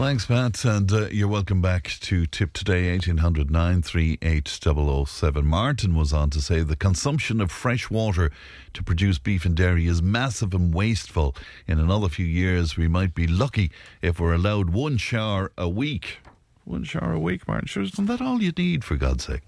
Thanks, 0.00 0.24
Pat, 0.24 0.64
and 0.64 0.90
uh, 0.90 1.08
you're 1.08 1.28
welcome 1.28 1.60
back 1.60 1.88
to 2.00 2.24
Tipp 2.24 2.54
Today, 2.54 2.90
1800 2.90 3.50
938 3.50 4.48
007. 4.48 5.46
Martin 5.46 5.94
was 5.94 6.14
on 6.14 6.30
to 6.30 6.40
say 6.40 6.62
the 6.62 6.74
consumption 6.74 7.38
of 7.38 7.50
fresh 7.50 7.90
water 7.90 8.32
to 8.72 8.82
produce 8.82 9.18
beef 9.18 9.44
and 9.44 9.54
dairy 9.54 9.86
is 9.86 10.00
massive 10.00 10.54
and 10.54 10.72
wasteful. 10.72 11.36
In 11.66 11.78
another 11.78 12.08
few 12.08 12.24
years, 12.24 12.78
we 12.78 12.88
might 12.88 13.14
be 13.14 13.26
lucky 13.26 13.70
if 14.00 14.18
we're 14.18 14.32
allowed 14.32 14.70
one 14.70 14.96
shower 14.96 15.52
a 15.58 15.68
week. 15.68 16.20
One 16.64 16.84
shower 16.84 17.12
a 17.12 17.20
week, 17.20 17.46
Martin. 17.46 17.66
Sure, 17.66 17.82
isn't 17.82 18.06
that 18.06 18.22
all 18.22 18.42
you 18.42 18.52
need, 18.56 18.84
for 18.84 18.96
God's 18.96 19.26
sake? 19.26 19.42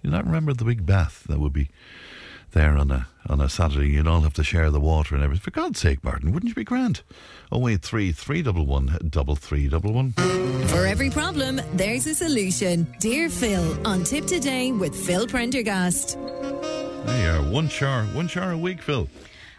You 0.00 0.08
not 0.08 0.24
remember 0.24 0.54
the 0.54 0.64
big 0.64 0.86
bath 0.86 1.24
that 1.28 1.40
would 1.40 1.52
be 1.52 1.68
there 2.52 2.76
on 2.76 2.90
a 2.90 3.06
on 3.28 3.40
a 3.40 3.48
Saturday, 3.48 3.90
you'd 3.90 4.06
all 4.08 4.22
have 4.22 4.32
to 4.34 4.42
share 4.42 4.70
the 4.70 4.80
water 4.80 5.14
and 5.14 5.22
everything. 5.22 5.42
For 5.42 5.50
God's 5.50 5.78
sake, 5.78 6.02
Martin, 6.02 6.32
wouldn't 6.32 6.48
you 6.48 6.54
be 6.54 6.64
grand? 6.64 7.02
083 7.52 8.12
311 8.12 9.10
3311. 9.10 10.68
For 10.68 10.86
every 10.86 11.10
problem, 11.10 11.60
there's 11.74 12.06
a 12.06 12.14
solution. 12.14 12.86
Dear 12.98 13.28
Phil, 13.28 13.86
on 13.86 14.04
Tipp 14.04 14.26
Today 14.26 14.72
with 14.72 14.94
Phil 14.94 15.26
Prendergast. 15.26 16.18
There 16.20 17.22
you 17.22 17.48
are. 17.48 17.52
One 17.52 17.68
shower, 17.68 18.04
one 18.06 18.26
shower 18.26 18.52
a 18.52 18.58
week, 18.58 18.82
Phil. 18.82 19.08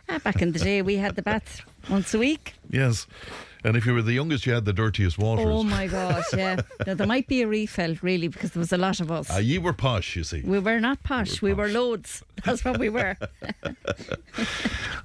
Ah, 0.10 0.20
back 0.20 0.42
in 0.42 0.52
the 0.52 0.60
day, 0.60 0.82
we 0.82 0.96
had 0.96 1.16
the 1.16 1.22
bath 1.22 1.62
once 1.90 2.14
a 2.14 2.20
week. 2.20 2.54
Yes. 2.70 3.08
And 3.64 3.78
if 3.78 3.86
you 3.86 3.94
were 3.94 4.02
the 4.02 4.14
youngest, 4.14 4.46
you 4.46 4.54
had 4.54 4.66
the 4.66 4.74
dirtiest 4.74 5.18
waters. 5.18 5.46
Oh 5.48 5.64
my 5.64 5.88
gosh, 6.00 6.26
yeah. 6.36 6.62
now, 6.86 6.94
there 6.96 7.08
might 7.08 7.28
be 7.28 7.42
a 7.42 7.48
refill, 7.48 7.96
really, 8.02 8.28
because 8.28 8.52
there 8.52 8.60
was 8.60 8.74
a 8.74 8.78
lot 8.78 9.00
of 9.00 9.12
us. 9.12 9.28
Ah, 9.30 9.38
you 9.38 9.62
were 9.62 9.74
posh, 9.74 10.16
you 10.16 10.24
see. 10.24 10.42
we 10.42 10.60
were 10.60 10.80
not 10.80 11.04
posh, 11.04 11.42
we 11.42 11.54
were, 11.54 11.68
loads. 11.68 12.24
That's 12.46 12.66
what 12.66 12.80
we 12.80 12.90
were. 12.90 13.16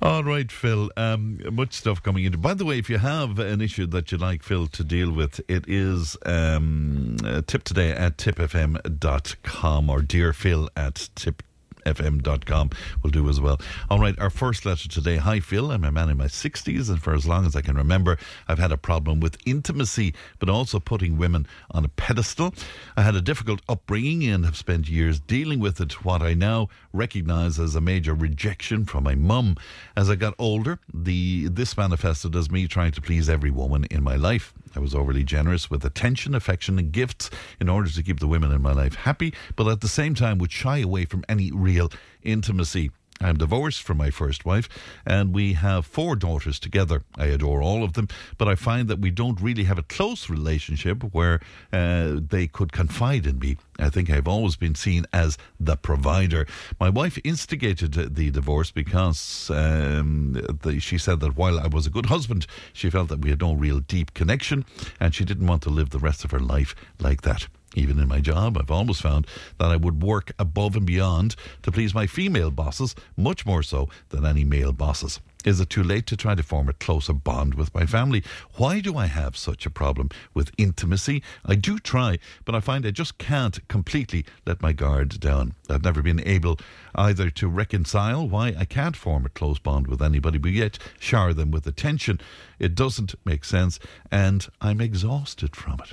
All 0.00 0.24
right, 0.24 0.50
Phil. 0.50 0.90
Um, 0.96 1.40
much 1.52 1.74
stuff 1.74 2.02
coming 2.02 2.24
in. 2.24 2.40
By 2.40 2.54
the 2.54 2.64
way, 2.64 2.78
if 2.78 2.88
you 2.88 2.98
have 2.98 3.38
an 3.38 3.60
issue 3.60 3.86
that 3.88 4.10
you'd 4.10 4.20
like 4.22 4.42
Phil 4.42 4.66
to 4.68 4.84
deal 4.84 5.12
with, 5.12 5.40
it 5.48 5.64
is 5.68 6.16
um, 6.24 7.16
uh, 7.24 7.42
tip 7.46 7.64
today 7.64 7.90
at 7.90 8.16
tipfm.com 8.16 9.90
or 9.90 10.00
dear 10.00 10.32
Phil 10.32 10.70
at 10.76 11.10
tip 11.14 11.42
fm.com 11.86 12.70
will 13.02 13.10
do 13.10 13.28
as 13.28 13.40
well. 13.40 13.60
All 13.88 13.98
right, 13.98 14.18
our 14.18 14.30
first 14.30 14.66
letter 14.66 14.88
today. 14.88 15.16
Hi, 15.16 15.40
Phil. 15.40 15.70
I'm 15.70 15.84
a 15.84 15.92
man 15.92 16.10
in 16.10 16.16
my 16.16 16.26
60s, 16.26 16.90
and 16.90 17.00
for 17.00 17.14
as 17.14 17.26
long 17.26 17.46
as 17.46 17.54
I 17.54 17.60
can 17.62 17.76
remember, 17.76 18.18
I've 18.48 18.58
had 18.58 18.72
a 18.72 18.76
problem 18.76 19.20
with 19.20 19.38
intimacy, 19.46 20.14
but 20.38 20.48
also 20.48 20.80
putting 20.80 21.16
women 21.16 21.46
on 21.70 21.84
a 21.84 21.88
pedestal. 21.88 22.54
I 22.96 23.02
had 23.02 23.14
a 23.14 23.22
difficult 23.22 23.60
upbringing 23.68 24.24
and 24.24 24.44
have 24.44 24.56
spent 24.56 24.88
years 24.88 25.20
dealing 25.20 25.60
with 25.60 25.80
it, 25.80 26.04
what 26.04 26.22
I 26.22 26.34
now 26.34 26.68
recognize 26.92 27.58
as 27.58 27.74
a 27.74 27.80
major 27.80 28.14
rejection 28.14 28.84
from 28.84 29.04
my 29.04 29.14
mum. 29.14 29.56
As 29.96 30.10
I 30.10 30.16
got 30.16 30.34
older, 30.38 30.78
the 30.92 31.48
this 31.48 31.76
manifested 31.76 32.34
as 32.34 32.50
me 32.50 32.66
trying 32.66 32.92
to 32.92 33.00
please 33.00 33.28
every 33.28 33.50
woman 33.50 33.84
in 33.84 34.02
my 34.02 34.16
life. 34.16 34.52
I 34.76 34.80
was 34.80 34.94
overly 34.94 35.24
generous 35.24 35.70
with 35.70 35.84
attention, 35.84 36.34
affection, 36.34 36.78
and 36.78 36.92
gifts 36.92 37.30
in 37.58 37.68
order 37.68 37.88
to 37.88 38.02
keep 38.02 38.20
the 38.20 38.28
women 38.28 38.52
in 38.52 38.60
my 38.60 38.72
life 38.72 38.94
happy, 38.94 39.32
but 39.56 39.66
at 39.68 39.80
the 39.80 39.88
same 39.88 40.14
time 40.14 40.36
would 40.38 40.52
shy 40.52 40.78
away 40.78 41.06
from 41.06 41.24
any 41.28 41.50
real 41.50 41.90
intimacy. 42.22 42.90
I'm 43.20 43.38
divorced 43.38 43.82
from 43.82 43.96
my 43.96 44.10
first 44.10 44.44
wife, 44.44 44.68
and 45.06 45.34
we 45.34 45.54
have 45.54 45.86
four 45.86 46.16
daughters 46.16 46.58
together. 46.58 47.02
I 47.16 47.26
adore 47.26 47.62
all 47.62 47.82
of 47.82 47.94
them, 47.94 48.08
but 48.36 48.46
I 48.46 48.54
find 48.56 48.88
that 48.88 49.00
we 49.00 49.10
don't 49.10 49.40
really 49.40 49.64
have 49.64 49.78
a 49.78 49.82
close 49.82 50.28
relationship 50.28 51.02
where 51.14 51.40
uh, 51.72 52.16
they 52.20 52.46
could 52.46 52.72
confide 52.72 53.26
in 53.26 53.38
me. 53.38 53.56
I 53.78 53.88
think 53.88 54.10
I've 54.10 54.28
always 54.28 54.56
been 54.56 54.74
seen 54.74 55.06
as 55.12 55.38
the 55.58 55.76
provider. 55.76 56.46
My 56.78 56.90
wife 56.90 57.18
instigated 57.24 57.92
the 57.92 58.30
divorce 58.30 58.70
because 58.70 59.50
um, 59.50 60.34
the, 60.62 60.78
she 60.78 60.98
said 60.98 61.20
that 61.20 61.36
while 61.36 61.58
I 61.58 61.68
was 61.68 61.86
a 61.86 61.90
good 61.90 62.06
husband, 62.06 62.46
she 62.74 62.90
felt 62.90 63.08
that 63.08 63.20
we 63.20 63.30
had 63.30 63.40
no 63.40 63.54
real 63.54 63.80
deep 63.80 64.12
connection, 64.12 64.66
and 65.00 65.14
she 65.14 65.24
didn't 65.24 65.46
want 65.46 65.62
to 65.62 65.70
live 65.70 65.90
the 65.90 65.98
rest 65.98 66.24
of 66.24 66.32
her 66.32 66.40
life 66.40 66.74
like 67.00 67.22
that. 67.22 67.48
Even 67.76 68.00
in 68.00 68.08
my 68.08 68.20
job, 68.20 68.56
I've 68.56 68.70
almost 68.70 69.02
found 69.02 69.26
that 69.58 69.70
I 69.70 69.76
would 69.76 70.02
work 70.02 70.32
above 70.38 70.76
and 70.76 70.86
beyond 70.86 71.36
to 71.62 71.70
please 71.70 71.94
my 71.94 72.06
female 72.06 72.50
bosses, 72.50 72.94
much 73.16 73.44
more 73.44 73.62
so 73.62 73.88
than 74.08 74.24
any 74.24 74.44
male 74.44 74.72
bosses. 74.72 75.20
Is 75.44 75.60
it 75.60 75.70
too 75.70 75.84
late 75.84 76.06
to 76.06 76.16
try 76.16 76.34
to 76.34 76.42
form 76.42 76.68
a 76.68 76.72
closer 76.72 77.12
bond 77.12 77.54
with 77.54 77.72
my 77.74 77.84
family? 77.84 78.24
Why 78.54 78.80
do 78.80 78.96
I 78.96 79.06
have 79.06 79.36
such 79.36 79.66
a 79.66 79.70
problem 79.70 80.08
with 80.34 80.50
intimacy? 80.56 81.22
I 81.44 81.54
do 81.54 81.78
try, 81.78 82.18
but 82.46 82.54
I 82.54 82.60
find 82.60 82.84
I 82.84 82.90
just 82.90 83.18
can't 83.18 83.60
completely 83.68 84.24
let 84.46 84.62
my 84.62 84.72
guard 84.72 85.20
down. 85.20 85.54
I've 85.68 85.84
never 85.84 86.02
been 86.02 86.26
able 86.26 86.58
either 86.94 87.30
to 87.30 87.46
reconcile 87.46 88.26
why 88.26 88.56
I 88.58 88.64
can't 88.64 88.96
form 88.96 89.26
a 89.26 89.28
close 89.28 89.58
bond 89.58 89.86
with 89.86 90.02
anybody, 90.02 90.38
but 90.38 90.50
yet 90.50 90.78
shower 90.98 91.34
them 91.34 91.50
with 91.50 91.66
attention. 91.66 92.20
It 92.58 92.74
doesn't 92.74 93.14
make 93.24 93.44
sense, 93.44 93.78
and 94.10 94.48
I'm 94.62 94.80
exhausted 94.80 95.54
from 95.54 95.80
it. 95.80 95.92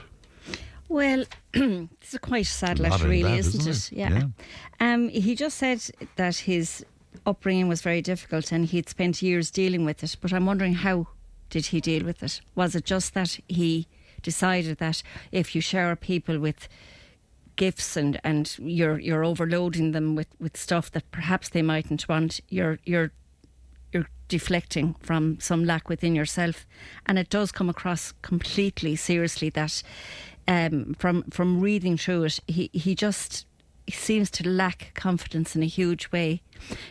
Well, 0.94 1.26
it's 1.56 2.14
a 2.14 2.20
quite 2.20 2.46
sad 2.46 2.80
A 2.80 2.84
letter, 2.84 3.08
really, 3.08 3.24
that, 3.24 3.40
isn't, 3.40 3.68
isn't 3.68 3.98
it? 3.98 4.00
it? 4.00 4.12
Yeah. 4.12 4.24
Um, 4.80 5.10
he 5.10 5.34
just 5.34 5.58
said 5.58 5.82
that 6.18 6.36
his 6.36 6.86
upbringing 7.26 7.68
was 7.68 7.82
very 7.82 8.00
difficult 8.04 8.52
and 8.52 8.68
he'd 8.68 8.88
spent 8.88 9.24
years 9.24 9.50
dealing 9.50 9.86
with 9.86 10.04
it. 10.04 10.16
But 10.22 10.32
I'm 10.32 10.46
wondering 10.46 10.76
how 10.76 11.08
did 11.50 11.66
he 11.66 11.82
deal 11.82 12.04
with 12.04 12.22
it? 12.22 12.42
Was 12.54 12.76
it 12.76 12.86
just 12.86 13.16
that 13.16 13.40
he 13.48 13.88
decided 14.22 14.78
that 14.78 15.02
if 15.32 15.56
you 15.56 15.62
shower 15.62 15.96
people 15.96 16.38
with 16.38 16.70
gifts 17.56 17.98
and, 17.98 18.22
and 18.24 18.56
you're 18.60 19.00
you're 19.00 19.26
overloading 19.26 19.94
them 19.94 20.14
with, 20.16 20.28
with 20.40 20.56
stuff 20.56 20.92
that 20.92 21.10
perhaps 21.10 21.50
they 21.50 21.64
mightn't 21.64 22.08
want, 22.08 22.40
you're 22.50 22.78
you're 22.86 23.12
you're 23.92 24.10
deflecting 24.28 24.96
from 25.00 25.40
some 25.40 25.66
lack 25.66 25.90
within 25.90 26.14
yourself, 26.14 26.68
and 27.08 27.18
it 27.18 27.30
does 27.30 27.52
come 27.52 27.70
across 27.70 28.14
completely 28.22 28.96
seriously 28.96 29.50
that 29.50 29.82
um, 30.48 30.96
from 30.98 31.24
from 31.24 31.62
reading 31.62 31.98
through 31.98 32.24
it, 32.26 32.40
he 32.48 32.70
he 32.74 32.96
just 32.96 33.46
seems 33.92 34.32
to 34.32 34.48
lack 34.48 34.92
confidence 34.94 35.56
in 35.56 35.64
a 35.64 35.68
huge 35.68 36.10
way. 36.12 36.42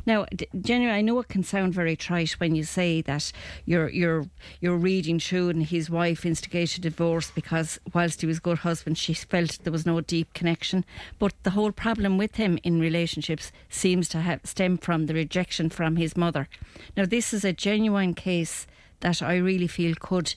Now, 0.04 0.26
genuinely, 0.60 0.98
I 0.98 1.00
know 1.00 1.18
it 1.20 1.28
can 1.28 1.42
sound 1.42 1.72
very 1.72 1.96
trite 1.96 2.32
when 2.32 2.54
you 2.54 2.64
say 2.64 3.00
that 3.02 3.32
you're 3.64 3.88
you're 3.88 4.26
you're 4.60 4.76
reading 4.76 5.18
through 5.18 5.48
and 5.50 5.62
his 5.62 5.88
wife 5.88 6.26
instigated 6.26 6.82
divorce 6.82 7.30
because 7.30 7.80
whilst 7.94 8.20
he 8.20 8.26
was 8.26 8.38
a 8.38 8.42
good 8.42 8.58
husband, 8.58 8.98
she 8.98 9.14
felt 9.14 9.58
there 9.62 9.72
was 9.72 9.86
no 9.86 10.00
deep 10.00 10.32
connection. 10.34 10.84
But 11.18 11.32
the 11.42 11.50
whole 11.50 11.72
problem 11.72 12.18
with 12.18 12.36
him 12.36 12.58
in 12.62 12.80
relationships 12.80 13.52
seems 13.70 14.08
to 14.10 14.20
have 14.20 14.40
stemmed 14.44 14.82
from 14.82 15.06
the 15.06 15.14
rejection 15.14 15.70
from 15.70 15.96
his 15.96 16.16
mother. 16.16 16.48
Now, 16.96 17.06
this 17.06 17.32
is 17.32 17.44
a 17.44 17.52
genuine 17.52 18.14
case 18.14 18.66
that 19.00 19.22
I 19.22 19.36
really 19.36 19.66
feel 19.66 19.94
could 19.98 20.34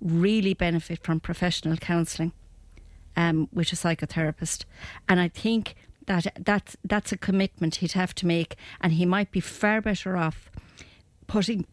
really 0.00 0.54
benefit 0.54 1.04
from 1.04 1.20
professional 1.20 1.76
counselling 1.76 2.32
um, 3.16 3.48
with 3.52 3.72
a 3.72 3.76
psychotherapist. 3.76 4.64
And 5.08 5.20
I 5.20 5.28
think 5.28 5.74
that 6.06 6.26
that's, 6.38 6.76
that's 6.84 7.12
a 7.12 7.16
commitment 7.16 7.76
he'd 7.76 7.92
have 7.92 8.14
to 8.16 8.26
make, 8.26 8.56
and 8.80 8.92
he 8.92 9.06
might 9.06 9.30
be 9.30 9.40
far 9.40 9.80
better 9.80 10.16
off 10.16 10.50
putting, 11.26 11.66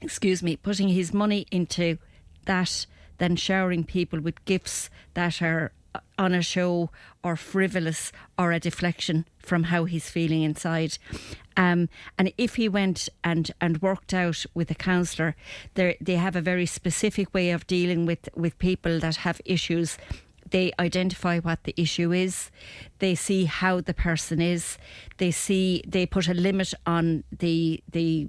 excuse 0.00 0.42
me, 0.42 0.56
putting 0.56 0.88
his 0.88 1.14
money 1.14 1.46
into 1.50 1.98
that 2.46 2.86
than 3.18 3.36
showering 3.36 3.84
people 3.84 4.20
with 4.20 4.44
gifts 4.44 4.90
that 5.14 5.40
are 5.40 5.72
on 6.18 6.34
a 6.34 6.42
show 6.42 6.90
or 7.22 7.36
frivolous 7.36 8.12
or 8.38 8.52
a 8.52 8.60
deflection 8.60 9.24
from 9.38 9.64
how 9.64 9.84
he's 9.84 10.10
feeling 10.10 10.42
inside. 10.42 10.98
Um, 11.56 11.88
and 12.18 12.32
if 12.36 12.56
he 12.56 12.68
went 12.68 13.08
and, 13.24 13.50
and 13.60 13.80
worked 13.80 14.12
out 14.12 14.44
with 14.54 14.70
a 14.70 14.74
counsellor, 14.74 15.34
they 15.74 15.96
they 16.00 16.16
have 16.16 16.36
a 16.36 16.42
very 16.42 16.66
specific 16.66 17.32
way 17.32 17.50
of 17.50 17.66
dealing 17.66 18.04
with, 18.04 18.28
with 18.34 18.58
people 18.58 19.00
that 19.00 19.16
have 19.16 19.40
issues 19.44 19.96
they 20.50 20.72
identify 20.78 21.38
what 21.38 21.64
the 21.64 21.74
issue 21.76 22.12
is. 22.12 22.50
They 22.98 23.14
see 23.14 23.44
how 23.44 23.80
the 23.80 23.94
person 23.94 24.40
is. 24.40 24.78
They 25.18 25.30
see 25.30 25.82
they 25.86 26.06
put 26.06 26.28
a 26.28 26.34
limit 26.34 26.72
on 26.86 27.24
the 27.36 27.82
the 27.90 28.28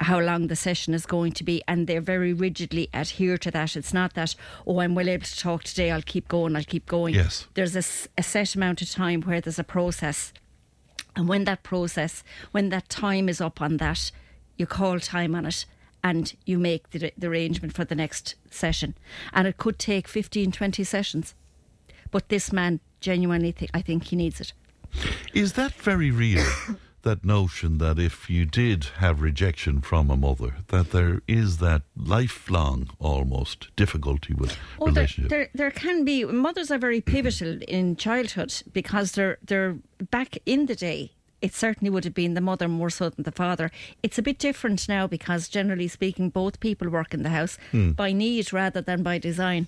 how 0.00 0.20
long 0.20 0.48
the 0.48 0.56
session 0.56 0.94
is 0.94 1.06
going 1.06 1.32
to 1.32 1.44
be 1.44 1.62
and 1.68 1.86
they're 1.86 2.00
very 2.00 2.32
rigidly 2.32 2.88
adhere 2.92 3.38
to 3.38 3.50
that. 3.52 3.76
It's 3.76 3.94
not 3.94 4.14
that 4.14 4.34
oh 4.66 4.80
I'm 4.80 4.94
well 4.94 5.08
able 5.08 5.24
to 5.24 5.38
talk 5.38 5.64
today 5.64 5.90
I'll 5.90 6.02
keep 6.02 6.28
going 6.28 6.56
I'll 6.56 6.64
keep 6.64 6.86
going. 6.86 7.14
Yes. 7.14 7.46
there's 7.54 7.76
a, 7.76 7.84
a 8.18 8.22
set 8.22 8.54
amount 8.54 8.82
of 8.82 8.90
time 8.90 9.22
where 9.22 9.40
there's 9.40 9.58
a 9.58 9.64
process. 9.64 10.32
And 11.16 11.28
when 11.28 11.44
that 11.44 11.62
process 11.62 12.24
when 12.50 12.70
that 12.70 12.88
time 12.88 13.28
is 13.28 13.40
up 13.40 13.60
on 13.62 13.76
that 13.78 14.10
you 14.56 14.66
call 14.66 14.98
time 14.98 15.34
on 15.34 15.46
it 15.46 15.66
and 16.02 16.34
you 16.44 16.58
make 16.58 16.90
the, 16.90 17.12
the 17.16 17.28
arrangement 17.28 17.72
for 17.72 17.84
the 17.84 17.94
next 17.94 18.34
session. 18.50 18.94
And 19.32 19.48
it 19.48 19.56
could 19.56 19.78
take 19.78 20.06
15 20.06 20.52
20 20.52 20.84
sessions 20.84 21.34
but 22.14 22.28
this 22.28 22.52
man 22.52 22.78
genuinely 23.00 23.50
think 23.50 23.70
I 23.74 23.82
think 23.82 24.04
he 24.04 24.16
needs 24.16 24.40
it 24.40 24.52
Is 25.34 25.54
that 25.54 25.72
very 25.72 26.12
real? 26.12 26.46
that 27.02 27.24
notion 27.24 27.78
that 27.78 27.98
if 27.98 28.30
you 28.30 28.44
did 28.46 28.84
have 29.02 29.20
rejection 29.20 29.80
from 29.80 30.10
a 30.10 30.16
mother, 30.16 30.52
that 30.68 30.90
there 30.92 31.20
is 31.28 31.58
that 31.58 31.82
lifelong 31.96 32.88
almost 32.98 33.58
difficulty 33.76 34.32
with 34.32 34.56
Oh, 34.80 34.86
there, 34.86 34.94
relationship. 34.94 35.30
there, 35.30 35.48
there 35.54 35.70
can 35.70 36.04
be 36.04 36.24
mothers 36.24 36.70
are 36.70 36.78
very 36.78 37.00
pivotal 37.00 37.58
in 37.78 37.96
childhood 37.96 38.52
because 38.72 39.12
they're 39.12 39.38
they're 39.48 39.76
back 40.18 40.38
in 40.46 40.66
the 40.66 40.78
day. 40.90 41.00
It 41.42 41.52
certainly 41.54 41.90
would 41.90 42.04
have 42.04 42.14
been 42.22 42.34
the 42.34 42.48
mother 42.50 42.68
more 42.68 42.90
so 42.98 43.10
than 43.10 43.24
the 43.24 43.38
father. 43.42 43.70
It's 44.04 44.18
a 44.18 44.22
bit 44.22 44.38
different 44.38 44.88
now 44.88 45.04
because 45.16 45.42
generally 45.58 45.88
speaking, 45.88 46.30
both 46.30 46.64
people 46.68 46.88
work 46.88 47.12
in 47.12 47.22
the 47.22 47.36
house 47.40 47.58
hmm. 47.72 47.90
by 47.90 48.12
need 48.12 48.52
rather 48.52 48.80
than 48.80 49.02
by 49.02 49.18
design. 49.18 49.66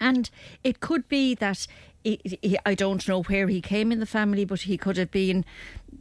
And 0.00 0.30
it 0.62 0.80
could 0.80 1.08
be 1.08 1.34
that 1.36 1.66
he, 2.02 2.20
he, 2.42 2.58
I 2.66 2.74
don't 2.74 3.06
know 3.08 3.22
where 3.22 3.48
he 3.48 3.60
came 3.60 3.90
in 3.90 4.00
the 4.00 4.06
family, 4.06 4.44
but 4.44 4.62
he 4.62 4.76
could 4.76 4.96
have 4.96 5.10
been 5.10 5.44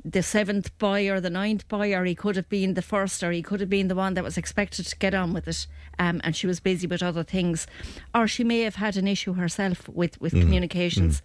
the 0.04 0.22
seventh 0.22 0.78
boy 0.78 1.10
or 1.10 1.22
the 1.22 1.30
ninth 1.30 1.68
boy, 1.70 1.94
or 1.94 2.04
he 2.04 2.14
could 2.14 2.36
have 2.36 2.50
been 2.50 2.74
the 2.74 2.82
first, 2.82 3.24
or 3.24 3.32
he 3.32 3.42
could 3.42 3.62
have 3.62 3.70
been 3.70 3.88
the 3.88 3.96
one 3.96 4.16
that 4.16 4.24
was 4.24 4.38
expected 4.38 4.86
to 4.86 4.98
get 4.98 5.14
on 5.14 5.32
with 5.34 5.48
it, 5.48 5.66
um, 5.98 6.20
and 6.24 6.36
she 6.36 6.46
was 6.46 6.60
busy 6.60 6.88
with 6.88 7.02
other 7.02 7.24
things, 7.24 7.68
or 8.14 8.28
she 8.28 8.44
may 8.44 8.62
have 8.62 8.76
had 8.76 8.98
an 8.98 9.08
issue 9.08 9.34
herself 9.34 9.88
with 9.88 10.20
with 10.20 10.34
communications. 10.34 11.22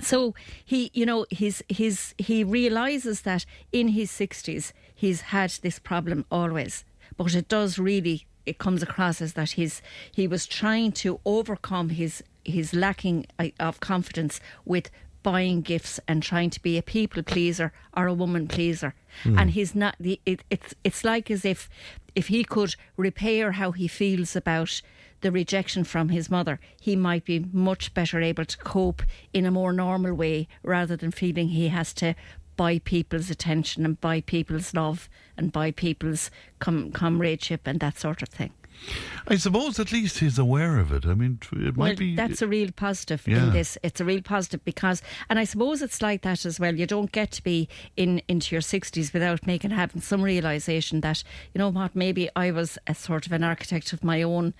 So 0.00 0.34
he, 0.64 0.90
you 0.94 1.06
know, 1.06 1.26
his 1.30 1.64
his 1.68 2.14
he 2.16 2.44
realizes 2.44 3.22
that 3.22 3.44
in 3.72 3.88
his 3.88 4.10
sixties 4.10 4.72
he's 4.94 5.20
had 5.22 5.50
this 5.62 5.80
problem 5.80 6.24
always, 6.30 6.84
but 7.16 7.34
it 7.34 7.48
does 7.48 7.78
really 7.78 8.26
it 8.46 8.58
comes 8.58 8.82
across 8.82 9.20
as 9.20 9.34
that 9.34 9.52
his 9.52 9.82
he 10.12 10.26
was 10.26 10.46
trying 10.46 10.92
to 10.92 11.20
overcome 11.24 11.90
his 11.90 12.22
his 12.44 12.74
lacking 12.74 13.26
uh, 13.38 13.48
of 13.58 13.80
confidence 13.80 14.40
with 14.64 14.90
buying 15.22 15.62
gifts 15.62 15.98
and 16.06 16.22
trying 16.22 16.50
to 16.50 16.60
be 16.60 16.76
a 16.76 16.82
people 16.82 17.22
pleaser 17.22 17.72
or 17.96 18.06
a 18.06 18.14
woman 18.14 18.46
pleaser, 18.46 18.94
and 19.24 19.50
he's 19.50 19.74
not. 19.74 19.96
The, 19.98 20.20
it, 20.26 20.44
it's 20.50 20.74
it's 20.84 21.02
like 21.04 21.30
as 21.30 21.44
if 21.44 21.68
if 22.14 22.28
he 22.28 22.44
could 22.44 22.76
repair 22.96 23.52
how 23.52 23.72
he 23.72 23.88
feels 23.88 24.36
about 24.36 24.82
the 25.22 25.32
rejection 25.32 25.84
from 25.84 26.10
his 26.10 26.30
mother, 26.30 26.60
he 26.78 26.94
might 26.94 27.24
be 27.24 27.46
much 27.50 27.94
better 27.94 28.20
able 28.20 28.44
to 28.44 28.58
cope 28.58 29.02
in 29.32 29.46
a 29.46 29.50
more 29.50 29.72
normal 29.72 30.12
way 30.12 30.46
rather 30.62 30.96
than 30.96 31.10
feeling 31.10 31.48
he 31.48 31.68
has 31.68 31.94
to 31.94 32.14
buy 32.56 32.78
people's 32.80 33.30
attention 33.30 33.84
and 33.84 34.00
buy 34.00 34.20
people's 34.20 34.74
love 34.74 35.08
and 35.36 35.52
buy 35.52 35.70
people's 35.70 36.30
com- 36.58 36.90
comradeship 36.92 37.62
and 37.66 37.80
that 37.80 37.98
sort 37.98 38.22
of 38.22 38.28
thing. 38.28 38.52
I 39.28 39.36
suppose 39.36 39.78
at 39.78 39.92
least 39.92 40.18
he's 40.18 40.36
aware 40.36 40.78
of 40.80 40.90
it. 40.92 41.06
I 41.06 41.14
mean, 41.14 41.38
it 41.52 41.76
Well, 41.76 41.88
might 41.90 41.98
be. 41.98 42.16
that's 42.16 42.42
a 42.42 42.48
real 42.48 42.70
positive 42.72 43.26
Yeah. 43.26 43.44
in 43.44 43.52
this. 43.52 43.78
It's 43.84 44.00
a 44.00 44.04
real 44.04 44.20
positive 44.20 44.64
because, 44.64 45.00
and 45.30 45.38
I 45.38 45.44
suppose 45.44 45.80
it's 45.80 46.02
like 46.02 46.22
that 46.22 46.44
as 46.44 46.58
well. 46.58 46.74
You 46.74 46.84
don't 46.84 47.12
get 47.12 47.30
to 47.32 47.42
be 47.42 47.68
in 47.96 48.20
into 48.26 48.52
your 48.54 48.60
sixties 48.60 49.12
without 49.12 49.46
making 49.46 49.70
having 49.70 50.02
some 50.02 50.22
realization 50.22 51.00
that 51.02 51.22
you 51.54 51.60
know 51.60 51.68
what, 51.68 51.94
maybe 51.94 52.28
I 52.34 52.50
was 52.50 52.76
a 52.88 52.94
sort 52.96 53.26
of 53.26 53.32
an 53.32 53.44
architect 53.44 53.92
of 53.92 54.02
my 54.02 54.22
own 54.22 54.54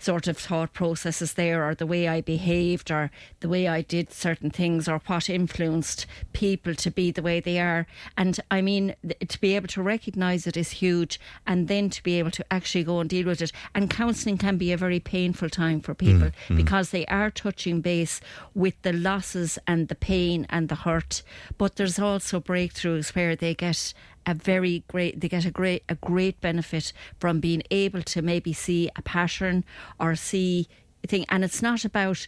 sort 0.00 0.26
of 0.26 0.38
thought 0.38 0.72
processes 0.72 1.34
there, 1.34 1.66
or 1.66 1.74
the 1.74 1.86
way 1.86 2.08
I 2.08 2.20
behaved, 2.20 2.90
or 2.90 3.10
the 3.40 3.48
way 3.48 3.68
I 3.68 3.82
did 3.82 4.12
certain 4.12 4.50
things, 4.50 4.88
or 4.88 5.00
what 5.06 5.28
influenced 5.30 6.06
people 6.32 6.74
to 6.74 6.90
be 6.90 7.10
the 7.10 7.22
way 7.22 7.40
they 7.40 7.58
are. 7.58 7.86
And 8.16 8.40
I 8.50 8.62
mean, 8.62 8.94
th- 9.02 9.18
to 9.28 9.40
be 9.40 9.54
able 9.56 9.68
to 9.68 9.82
recognize 9.82 10.46
it 10.46 10.56
is 10.56 10.70
huge, 10.70 11.20
and 11.46 11.68
then 11.68 11.90
to 11.90 12.02
be 12.02 12.18
able 12.18 12.30
to 12.32 12.44
actually 12.50 12.84
go 12.84 13.00
and 13.00 13.10
deal 13.10 13.26
with 13.26 13.42
it. 13.42 13.52
And 13.74 13.90
counselling 13.90 14.38
can 14.38 14.56
be 14.56 14.72
a 14.72 14.76
very 14.76 15.00
painful 15.00 15.50
time 15.50 15.80
for 15.80 15.94
people 15.94 16.28
mm, 16.28 16.32
mm. 16.48 16.56
because 16.56 16.90
they 16.90 17.06
are 17.06 17.30
touching 17.30 17.80
base 17.80 18.20
with 18.54 18.80
the 18.82 18.92
losses 18.92 19.58
and 19.66 19.88
the 19.88 19.94
pain 19.94 20.46
and 20.48 20.68
the 20.68 20.74
hurt. 20.76 21.22
But 21.58 21.76
there's 21.76 21.98
also 21.98 22.40
breakthroughs 22.40 23.14
where 23.14 23.36
they 23.36 23.54
get 23.54 23.92
a 24.26 24.34
very 24.34 24.84
great 24.88 25.20
they 25.20 25.28
get 25.28 25.44
a 25.44 25.50
great 25.50 25.82
a 25.88 25.94
great 25.96 26.40
benefit 26.40 26.92
from 27.18 27.40
being 27.40 27.62
able 27.70 28.02
to 28.02 28.22
maybe 28.22 28.52
see 28.52 28.90
a 28.96 29.02
pattern 29.02 29.64
or 29.98 30.14
see 30.14 30.68
a 31.02 31.06
thing 31.06 31.24
and 31.28 31.44
it's 31.44 31.62
not 31.62 31.84
about 31.84 32.26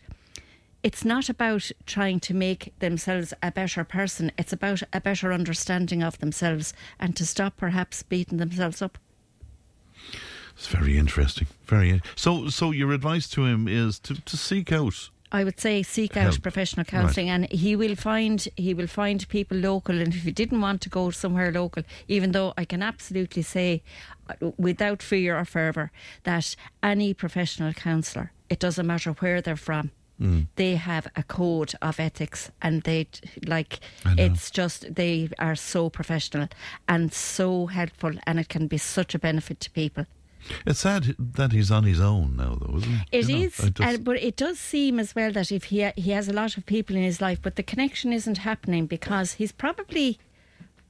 it's 0.82 1.04
not 1.04 1.28
about 1.28 1.70
trying 1.86 2.18
to 2.18 2.34
make 2.34 2.72
themselves 2.80 3.34
a 3.42 3.52
better 3.52 3.84
person 3.84 4.32
it's 4.38 4.52
about 4.52 4.82
a 4.92 5.00
better 5.00 5.32
understanding 5.32 6.02
of 6.02 6.18
themselves 6.18 6.72
and 6.98 7.16
to 7.16 7.26
stop 7.26 7.56
perhaps 7.56 8.02
beating 8.02 8.38
themselves 8.38 8.80
up 8.82 8.98
It's 10.56 10.66
very 10.66 10.98
interesting. 10.98 11.46
Very. 11.64 12.02
So, 12.14 12.48
so 12.48 12.70
your 12.70 12.92
advice 12.92 13.28
to 13.30 13.44
him 13.44 13.66
is 13.66 13.98
to, 14.00 14.20
to 14.20 14.36
seek 14.36 14.72
out. 14.72 15.08
I 15.32 15.44
would 15.44 15.58
say 15.58 15.82
seek 15.82 16.16
out 16.16 16.24
Help. 16.34 16.42
professional 16.42 16.84
counselling, 16.84 17.30
and 17.30 17.50
he 17.50 17.74
will 17.74 17.96
find 17.96 18.46
he 18.56 18.74
will 18.74 18.86
find 18.86 19.26
people 19.28 19.56
local. 19.56 19.98
And 19.98 20.14
if 20.14 20.24
you 20.26 20.32
didn't 20.32 20.60
want 20.60 20.82
to 20.82 20.90
go 20.90 21.10
somewhere 21.10 21.50
local, 21.50 21.82
even 22.06 22.32
though 22.32 22.52
I 22.58 22.66
can 22.66 22.82
absolutely 22.82 23.42
say, 23.42 23.82
uh, 24.28 24.52
without 24.58 25.02
fear 25.02 25.38
or 25.38 25.44
fervour, 25.46 25.90
that 26.24 26.54
any 26.82 27.14
professional 27.14 27.72
counsellor, 27.72 28.32
it 28.50 28.58
doesn't 28.60 28.86
matter 28.86 29.12
where 29.12 29.40
they're 29.40 29.56
from. 29.56 29.90
They 30.54 30.76
have 30.76 31.08
a 31.16 31.24
code 31.24 31.72
of 31.80 31.98
ethics, 31.98 32.52
and 32.60 32.82
they 32.82 33.08
like 33.44 33.80
it's 34.18 34.50
just 34.52 34.94
they 34.94 35.28
are 35.38 35.56
so 35.56 35.90
professional 35.90 36.48
and 36.86 37.12
so 37.12 37.66
helpful, 37.66 38.12
and 38.24 38.38
it 38.38 38.48
can 38.48 38.68
be 38.68 38.78
such 38.78 39.14
a 39.14 39.18
benefit 39.18 39.58
to 39.60 39.70
people. 39.70 40.04
It's 40.66 40.80
sad 40.80 41.14
that 41.18 41.52
he's 41.52 41.70
on 41.70 41.84
his 41.84 42.00
own 42.00 42.36
now, 42.36 42.56
though, 42.60 42.76
isn't 42.78 42.92
it? 42.92 43.00
It 43.12 43.28
You 43.28 43.38
know, 43.38 43.44
it 43.44 43.74
does- 43.74 43.98
but 43.98 44.16
it 44.22 44.36
does 44.36 44.58
seem 44.58 44.98
as 44.98 45.14
well 45.14 45.32
that 45.32 45.50
if 45.52 45.64
he 45.64 45.88
he 45.96 46.10
has 46.10 46.28
a 46.28 46.32
lot 46.32 46.56
of 46.56 46.66
people 46.66 46.96
in 46.96 47.02
his 47.02 47.20
life, 47.20 47.40
but 47.42 47.56
the 47.56 47.62
connection 47.62 48.12
isn't 48.12 48.38
happening 48.38 48.86
because 48.86 49.34
he's 49.34 49.52
probably 49.52 50.18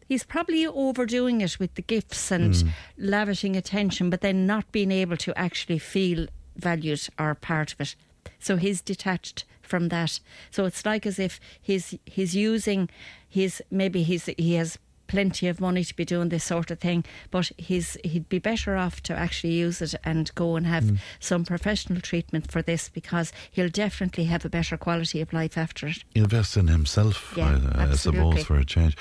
he's 0.09 0.25
probably 0.25 0.67
overdoing 0.67 1.41
it 1.41 1.59
with 1.59 1.75
the 1.75 1.83
gifts 1.83 2.31
and 2.31 2.55
Hmm. 2.57 2.69
lavishing 2.99 3.57
attention, 3.57 4.11
but 4.11 4.21
then 4.21 4.47
not 4.47 4.71
being 4.73 4.91
able 4.93 5.17
to 5.19 5.33
actually 5.39 5.79
feel 5.79 6.27
valued 6.57 7.09
or 7.19 7.35
part 7.35 7.73
of 7.73 7.81
it. 7.81 7.95
So 8.39 8.57
he's 8.57 8.81
detached 8.83 9.45
from 9.63 9.89
that. 9.89 10.21
So 10.51 10.67
it's 10.67 10.85
like 10.85 11.07
as 11.07 11.19
if 11.19 11.41
he's 11.61 11.95
he's 12.05 12.35
using 12.37 12.91
his 13.29 13.63
maybe 13.71 14.03
he's 14.03 14.27
he 14.39 14.55
has 14.55 14.79
plenty 15.13 15.47
of 15.47 15.61
money 15.61 15.85
to 15.85 15.95
be 15.95 16.07
doing 16.07 16.31
this 16.31 16.43
sort 16.43 16.71
of 16.71 16.81
thing, 16.81 17.05
but 17.31 17.53
he's 17.59 17.99
he'd 18.03 18.31
be 18.31 18.39
better 18.39 18.77
off 18.77 19.03
to 19.03 19.15
actually 19.15 19.53
use 19.53 19.83
it 19.83 19.95
and 20.05 20.35
go 20.35 20.57
and 20.57 20.67
have 20.67 20.99
some 21.21 21.45
professional 21.45 22.01
treatment 22.01 22.51
for 22.51 22.63
this 22.63 22.89
because 22.89 23.31
he'll 23.51 23.69
definitely 23.69 24.25
have 24.25 24.43
a 24.47 24.49
better 24.49 24.79
quality 24.79 25.21
of 25.21 25.31
life 25.35 25.59
after 25.59 25.87
it. 25.87 26.03
invest 26.15 26.57
in 26.57 26.69
himself, 26.69 27.35
Yeah, 27.37 27.61
I, 27.75 27.91
I 27.91 27.95
suppose, 27.95 28.43
for 28.45 28.57
a 28.57 28.65
change. 28.65 28.97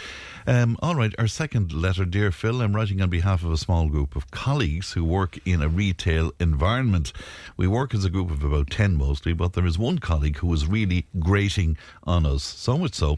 Um, 0.46 0.78
all 0.82 0.96
right, 0.96 1.16
our 1.18 1.30
second 1.30 1.72
letter, 1.72 2.04
dear 2.04 2.30
Phil. 2.32 2.62
I'm 2.62 2.76
writing 2.76 3.02
on 3.02 3.10
behalf 3.10 3.46
of 3.46 3.52
a 3.54 3.58
small 3.58 3.88
group 3.88 4.18
of 4.18 4.32
colleagues 4.32 4.92
who 4.92 5.06
work 5.06 5.40
in 5.46 5.62
a 5.62 5.70
retail 5.70 6.34
environment. 6.42 7.14
We 7.56 7.68
work 7.68 7.94
as 7.94 8.04
a 8.04 8.10
group 8.10 8.32
of 8.32 8.44
about 8.44 8.70
10 8.70 8.98
mostly, 8.98 9.32
but 9.32 9.54
there 9.54 9.66
is 9.66 9.80
one 9.80 10.00
colleague 10.00 10.40
who 10.40 10.54
is 10.54 10.68
really 10.68 11.06
grating 11.20 11.78
on 12.04 12.26
us, 12.26 12.44
so 12.44 12.78
much 12.78 12.96
so 12.96 13.18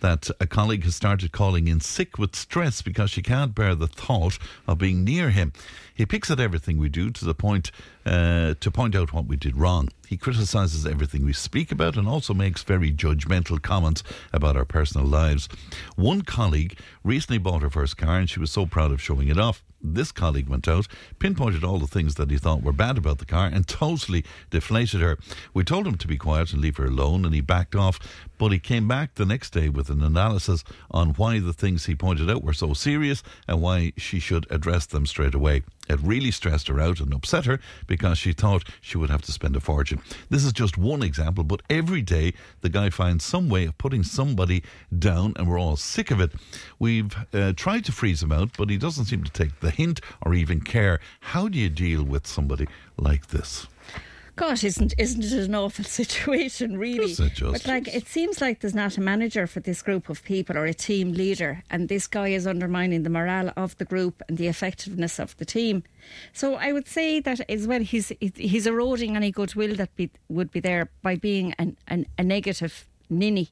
that 0.00 0.30
a 0.40 0.46
colleague 0.46 0.84
has 0.84 0.94
started 0.94 1.32
calling 1.32 1.68
in 1.68 1.80
sick 1.80 2.18
with 2.18 2.36
stress 2.36 2.82
because 2.82 3.10
she 3.10 3.22
can't 3.22 3.54
bear 3.54 3.74
the 3.74 3.86
thought 3.86 4.38
of 4.66 4.78
being 4.78 5.04
near 5.04 5.30
him. 5.30 5.52
He 5.94 6.06
picks 6.06 6.30
at 6.30 6.40
everything 6.40 6.78
we 6.78 6.88
do 6.88 7.10
to 7.10 7.24
the 7.24 7.34
point 7.34 7.70
uh, 8.04 8.54
to 8.58 8.70
point 8.70 8.96
out 8.96 9.12
what 9.12 9.26
we 9.26 9.36
did 9.36 9.56
wrong. 9.56 9.88
He 10.06 10.16
criticises 10.16 10.84
everything 10.84 11.24
we 11.24 11.32
speak 11.32 11.70
about 11.70 11.96
and 11.96 12.08
also 12.08 12.34
makes 12.34 12.62
very 12.62 12.92
judgmental 12.92 13.62
comments 13.62 14.02
about 14.32 14.56
our 14.56 14.64
personal 14.64 15.06
lives. 15.06 15.48
One 15.96 16.22
colleague 16.22 16.78
recently 17.04 17.38
bought 17.38 17.62
her 17.62 17.70
first 17.70 17.96
car 17.96 18.18
and 18.18 18.28
she 18.28 18.40
was 18.40 18.50
so 18.50 18.66
proud 18.66 18.90
of 18.90 19.00
showing 19.00 19.28
it 19.28 19.38
off. 19.38 19.62
This 19.84 20.12
colleague 20.12 20.48
went 20.48 20.66
out, 20.66 20.88
pinpointed 21.18 21.62
all 21.62 21.78
the 21.78 21.86
things 21.86 22.14
that 22.14 22.30
he 22.30 22.38
thought 22.38 22.62
were 22.62 22.72
bad 22.72 22.96
about 22.96 23.18
the 23.18 23.26
car, 23.26 23.46
and 23.46 23.68
totally 23.68 24.24
deflated 24.48 25.02
her. 25.02 25.18
We 25.52 25.62
told 25.62 25.86
him 25.86 25.98
to 25.98 26.08
be 26.08 26.16
quiet 26.16 26.54
and 26.54 26.62
leave 26.62 26.78
her 26.78 26.86
alone, 26.86 27.26
and 27.26 27.34
he 27.34 27.42
backed 27.42 27.74
off. 27.74 28.00
But 28.44 28.52
he 28.52 28.58
came 28.58 28.86
back 28.86 29.14
the 29.14 29.24
next 29.24 29.54
day 29.54 29.70
with 29.70 29.88
an 29.88 30.02
analysis 30.02 30.64
on 30.90 31.14
why 31.14 31.38
the 31.38 31.54
things 31.54 31.86
he 31.86 31.94
pointed 31.94 32.28
out 32.28 32.44
were 32.44 32.52
so 32.52 32.74
serious 32.74 33.22
and 33.48 33.62
why 33.62 33.94
she 33.96 34.20
should 34.20 34.46
address 34.50 34.84
them 34.84 35.06
straight 35.06 35.34
away. 35.34 35.62
It 35.88 35.98
really 36.02 36.30
stressed 36.30 36.68
her 36.68 36.78
out 36.78 37.00
and 37.00 37.14
upset 37.14 37.46
her 37.46 37.58
because 37.86 38.18
she 38.18 38.34
thought 38.34 38.68
she 38.82 38.98
would 38.98 39.08
have 39.08 39.22
to 39.22 39.32
spend 39.32 39.56
a 39.56 39.60
fortune. 39.60 40.02
This 40.28 40.44
is 40.44 40.52
just 40.52 40.76
one 40.76 41.02
example, 41.02 41.42
but 41.42 41.62
every 41.70 42.02
day 42.02 42.34
the 42.60 42.68
guy 42.68 42.90
finds 42.90 43.24
some 43.24 43.48
way 43.48 43.64
of 43.64 43.78
putting 43.78 44.02
somebody 44.02 44.62
down, 44.98 45.32
and 45.36 45.48
we're 45.48 45.58
all 45.58 45.78
sick 45.78 46.10
of 46.10 46.20
it. 46.20 46.32
We've 46.78 47.16
uh, 47.32 47.54
tried 47.56 47.86
to 47.86 47.92
freeze 47.92 48.22
him 48.22 48.30
out, 48.30 48.50
but 48.58 48.68
he 48.68 48.76
doesn't 48.76 49.06
seem 49.06 49.24
to 49.24 49.32
take 49.32 49.60
the 49.60 49.70
hint 49.70 50.02
or 50.20 50.34
even 50.34 50.60
care. 50.60 51.00
How 51.20 51.48
do 51.48 51.58
you 51.58 51.70
deal 51.70 52.04
with 52.04 52.26
somebody 52.26 52.68
like 52.98 53.28
this? 53.28 53.68
Gosh, 54.36 54.64
isn't 54.64 54.94
isn't 54.98 55.24
it 55.24 55.32
an 55.32 55.54
awful 55.54 55.84
situation, 56.00 56.76
really? 56.76 57.12
Is 57.12 57.20
it 57.20 57.34
just? 57.34 57.52
But 57.52 57.66
like, 57.66 57.88
it 57.88 58.08
seems 58.08 58.40
like 58.40 58.60
there's 58.60 58.74
not 58.74 58.98
a 58.98 59.00
manager 59.00 59.46
for 59.46 59.60
this 59.60 59.80
group 59.80 60.08
of 60.08 60.24
people 60.24 60.58
or 60.58 60.64
a 60.64 60.74
team 60.74 61.12
leader, 61.12 61.62
and 61.70 61.88
this 61.88 62.08
guy 62.08 62.28
is 62.28 62.46
undermining 62.46 63.04
the 63.04 63.10
morale 63.10 63.52
of 63.56 63.76
the 63.78 63.84
group 63.84 64.22
and 64.28 64.36
the 64.36 64.48
effectiveness 64.48 65.20
of 65.20 65.36
the 65.36 65.44
team. 65.44 65.84
So 66.32 66.54
I 66.56 66.72
would 66.72 66.88
say 66.88 67.20
that 67.20 67.40
as 67.48 67.66
well, 67.68 67.80
he's 67.80 68.12
he's 68.18 68.66
eroding 68.66 69.16
any 69.16 69.30
goodwill 69.30 69.76
that 69.76 69.94
be, 69.94 70.10
would 70.28 70.50
be 70.50 70.60
there 70.60 70.90
by 71.02 71.14
being 71.14 71.54
an, 71.58 71.76
an, 71.86 72.06
a 72.18 72.24
negative 72.24 72.86
ninny. 73.08 73.50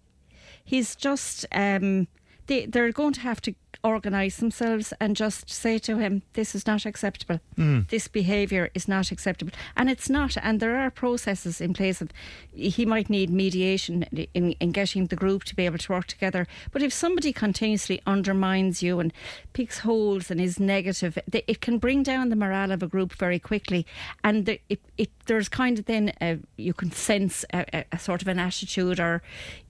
He's 0.65 0.97
just 0.97 1.47
um, 1.53 2.09
they, 2.47 2.67
they're 2.67 2.93
going 2.93 3.13
to 3.15 3.21
have 3.21 3.41
to 3.43 3.55
organise 3.85 4.37
themselves 4.37 4.93
and 5.01 5.17
just 5.17 5.51
say 5.51 5.79
to 5.79 5.97
him, 5.99 6.23
this 6.35 6.55
is 6.55 6.67
not 6.67 6.87
acceptable. 6.87 7.41
Hmm. 7.57 7.81
This 7.89 8.07
behaviour 8.07 8.71
is 8.75 8.87
not 8.87 9.11
acceptable. 9.11 9.53
And 9.77 9.91
it's 9.91 10.09
not. 10.09 10.37
And 10.41 10.61
there 10.61 10.77
are 10.77 10.91
processes 10.91 11.61
in 11.61 11.75
place 11.75 12.01
of, 12.01 12.11
he 12.53 12.87
might 12.87 13.11
need 13.11 13.31
mediation 13.31 14.05
in, 14.35 14.53
in 14.53 14.73
getting 14.73 15.07
the 15.07 15.17
group 15.17 15.45
to 15.45 15.57
be 15.57 15.67
able 15.67 15.79
to 15.79 15.93
work 15.93 16.07
together. 16.07 16.47
But 16.71 16.83
if 16.83 16.93
somebody 16.93 17.33
continuously 17.33 18.01
undermines 18.07 18.83
you 18.83 19.01
and 19.01 19.13
picks 19.53 19.81
holes 19.81 20.31
and 20.31 20.41
is 20.41 20.61
negative, 20.61 21.19
they, 21.27 21.43
it 21.47 21.61
can 21.61 21.79
bring 21.79 22.03
down 22.03 22.29
the 22.29 22.37
morale 22.37 22.71
of 22.71 22.83
a 22.83 22.89
group 22.89 23.13
very 23.15 23.39
quickly. 23.39 23.87
And 24.23 24.47
the, 24.47 24.61
it, 24.69 24.81
it, 24.97 25.11
there's 25.27 25.49
kind 25.49 25.79
of 25.79 25.87
then, 25.87 26.13
a, 26.21 26.39
you 26.57 26.75
can 26.75 26.93
sense 26.93 27.45
a, 27.53 27.85
a 27.91 27.99
sort 27.99 28.23
of 28.23 28.29
an 28.29 28.39
attitude 28.39 29.01
or 29.01 29.23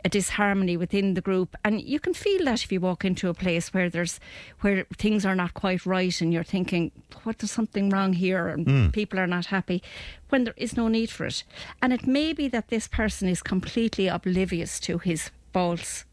a 0.05 0.09
disharmony 0.09 0.77
within 0.77 1.15
the 1.15 1.21
group. 1.21 1.57
And 1.65 1.81
you 1.81 2.01
can 2.01 2.15
feel 2.15 2.45
that 2.45 2.65
if 2.65 2.73
you 2.73 2.81
walk 2.81 3.05
into 3.05 3.29
a 3.29 3.35
place 3.35 3.73
where 3.73 3.89
there's 3.89 4.19
where 4.61 4.85
things 4.97 5.25
are 5.25 5.35
not 5.37 5.55
quite 5.55 5.87
right 5.87 6.21
and 6.21 6.33
you're 6.33 6.43
thinking, 6.43 6.91
what 7.23 7.39
there's 7.39 7.53
something 7.53 7.91
wrong 7.91 8.13
here 8.15 8.49
and 8.49 8.67
hmm. 8.67 8.89
people 8.91 9.19
are 9.19 9.27
not 9.27 9.47
happy 9.47 9.83
when 10.29 10.45
there 10.45 10.55
is 10.57 10.77
no 10.77 10.89
need 10.89 11.11
for 11.11 11.27
it. 11.27 11.45
And 11.81 11.93
it 11.93 12.07
may 12.07 12.33
be 12.33 12.49
that 12.49 12.69
this 12.69 12.89
person 12.89 13.29
is 13.29 13.43
completely 13.43 14.09
oblivious 14.09 14.81
to 14.81 14.99
his 14.99 15.31
faults. 15.53 16.05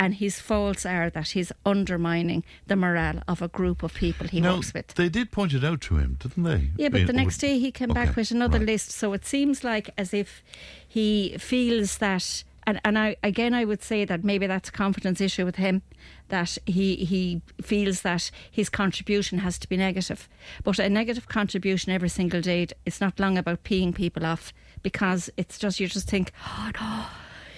And 0.00 0.14
his 0.14 0.38
faults 0.38 0.86
are 0.86 1.10
that 1.10 1.30
he's 1.30 1.50
undermining 1.66 2.44
the 2.68 2.76
morale 2.76 3.20
of 3.26 3.42
a 3.42 3.48
group 3.48 3.82
of 3.82 3.94
people 3.94 4.28
he 4.28 4.40
Now, 4.40 4.54
works 4.54 4.72
with. 4.72 4.94
they 4.94 5.08
did 5.08 5.32
point 5.32 5.52
it 5.52 5.64
out 5.64 5.80
to 5.82 5.96
him, 5.96 6.16
didn't 6.20 6.44
they? 6.44 6.70
Yeah, 6.76 6.86
I 6.86 6.90
but 6.90 6.98
mean, 6.98 7.06
the 7.08 7.12
next 7.14 7.38
day 7.38 7.58
he 7.58 7.72
came 7.72 7.90
Okay, 7.90 8.04
back 8.04 8.14
with 8.14 8.30
another 8.30 8.58
right. 8.58 8.68
list. 8.68 8.92
So 8.92 9.12
it 9.12 9.26
seems 9.26 9.64
like 9.64 9.90
as 9.98 10.14
if 10.14 10.44
he 10.86 11.36
feels 11.38 11.98
that, 11.98 12.44
and, 12.68 12.80
and 12.84 12.98
I 12.98 13.16
again 13.22 13.54
I 13.54 13.64
would 13.64 13.82
say 13.82 14.04
that 14.04 14.24
maybe 14.24 14.46
that's 14.46 14.68
a 14.68 14.72
confidence 14.72 15.22
issue 15.22 15.46
with 15.46 15.56
him, 15.56 15.80
that 16.28 16.58
he 16.66 16.96
he 16.96 17.40
feels 17.62 18.02
that 18.02 18.30
his 18.50 18.68
contribution 18.68 19.38
has 19.38 19.58
to 19.60 19.68
be 19.68 19.78
negative. 19.78 20.28
But 20.64 20.78
a 20.78 20.90
negative 20.90 21.28
contribution 21.28 21.92
every 21.92 22.10
single 22.10 22.42
day, 22.42 22.66
it's 22.84 23.00
not 23.00 23.18
long 23.18 23.38
about 23.38 23.64
peeing 23.64 23.94
people 23.94 24.26
off 24.26 24.52
because 24.82 25.30
it's 25.38 25.58
just 25.58 25.80
you 25.80 25.88
just 25.88 26.10
think, 26.10 26.30
oh 26.46 26.70
no. 26.78 27.06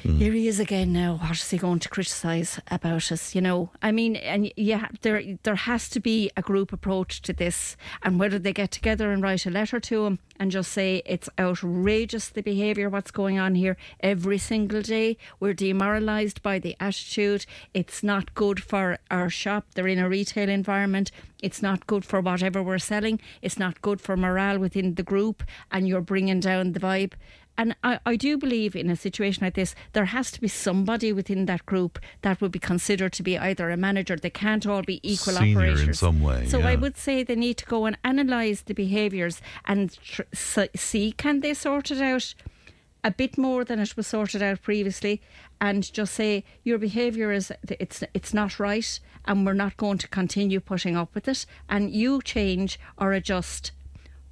Here 0.03 0.33
he 0.33 0.49
is 0.49 0.59
again 0.59 0.93
now. 0.93 1.17
What 1.17 1.33
is 1.33 1.51
he 1.51 1.59
going 1.59 1.79
to 1.81 1.89
criticise 1.89 2.59
about 2.71 3.13
us? 3.13 3.35
You 3.35 3.43
know, 3.43 3.71
I 3.83 3.93
mean, 3.93 4.17
and 4.17 4.51
yeah, 4.57 4.89
there 5.03 5.23
there 5.43 5.57
has 5.57 5.89
to 5.91 6.01
be 6.01 6.31
a 6.37 6.43
group 6.43 6.73
approach 6.73 7.21
to 7.23 7.33
this, 7.33 7.77
and 8.03 8.19
whether 8.19 8.39
they 8.39 8.53
get 8.53 8.71
together 8.71 9.13
and 9.13 9.23
write 9.23 9.47
a 9.47 9.51
letter 9.51 9.79
to 9.81 10.07
him 10.07 10.19
and 10.39 10.51
just 10.51 10.73
say 10.73 11.03
it's 11.05 11.29
outrageous 11.39 12.31
the 12.31 12.43
behaviour, 12.43 12.89
what's 12.89 13.11
going 13.11 13.39
on 13.39 13.55
here 13.55 13.77
every 14.01 14.39
single 14.39 14.81
day. 14.81 15.19
We're 15.39 15.53
demoralised 15.53 16.43
by 16.43 16.59
the 16.59 16.77
attitude. 16.81 17.45
It's 17.75 18.03
not 18.03 18.35
good 18.35 18.63
for 18.63 18.99
our 19.11 19.29
shop. 19.29 19.67
They're 19.75 19.87
in 19.87 19.99
a 19.99 20.09
retail 20.09 20.49
environment. 20.49 21.11
It's 21.43 21.63
not 21.63 21.87
good 21.87 22.05
for 22.05 22.21
whatever 22.21 22.63
we're 22.63 22.79
selling. 22.79 23.21
It's 23.43 23.59
not 23.59 23.83
good 23.83 24.01
for 24.01 24.17
morale 24.17 24.59
within 24.59 24.95
the 24.95 25.03
group, 25.03 25.43
and 25.71 25.87
you're 25.87 26.01
bringing 26.01 26.41
down 26.41 26.73
the 26.73 26.81
vibe. 26.81 27.13
And 27.59 27.77
I, 27.83 28.01
I 28.07 28.17
do 28.17 28.39
believe 28.39 28.75
in 28.75 28.89
a 28.89 28.97
situation 28.97 29.45
like 29.45 29.55
this, 29.55 29.75
there 29.93 30.07
has 30.07 30.31
to 30.33 30.41
be 30.41 30.49
somebody 30.49 31.13
within 31.13 31.47
that 31.47 31.67
group 31.67 31.99
that 32.23 32.41
would 32.41 32.53
be 32.53 32.59
considered 32.59 33.13
to 33.15 33.23
be 33.23 33.37
either 33.39 33.71
a 33.71 33.77
manager. 33.77 34.17
They 34.17 34.31
can't 34.31 34.67
all 34.67 34.83
be 34.83 35.01
equal 35.03 35.35
Senior 35.35 35.67
in 35.67 35.95
some 35.95 36.23
way, 36.23 36.47
So 36.47 36.63
I 36.63 36.77
would 36.77 36.97
say 36.97 37.23
they 37.23 37.35
need 37.35 37.59
to 37.59 37.67
go 37.67 37.85
and 37.85 37.99
analyse 38.03 38.63
the 38.63 38.75
behaviours 38.75 39.43
and 39.67 39.93
tr- 40.03 40.23
see 40.75 41.13
can 41.13 41.41
they 41.41 41.55
sort 41.55 41.91
it 41.91 42.01
out 42.01 42.35
a 43.03 43.11
bit 43.11 43.39
more 43.39 43.65
than 43.65 43.79
it 43.79 43.97
was 43.97 44.07
sorted 44.07 44.43
out 44.43 44.63
previously, 44.63 45.21
and 45.61 45.91
just 45.93 46.15
say 46.15 46.45
your 46.65 46.79
behaviour 46.79 47.33
is 47.33 47.53
it's 47.69 48.05
it's 48.15 48.35
not 48.35 48.59
right, 48.59 49.01
and 49.25 49.47
we're 49.47 49.55
not 49.55 49.77
going 49.77 49.99
to 49.99 50.09
continue 50.09 50.61
putting 50.61 50.97
up 50.97 51.15
with 51.15 51.27
it, 51.29 51.47
and 51.69 51.91
you 51.91 52.21
change 52.23 52.79
or 52.99 53.13
adjust 53.13 53.73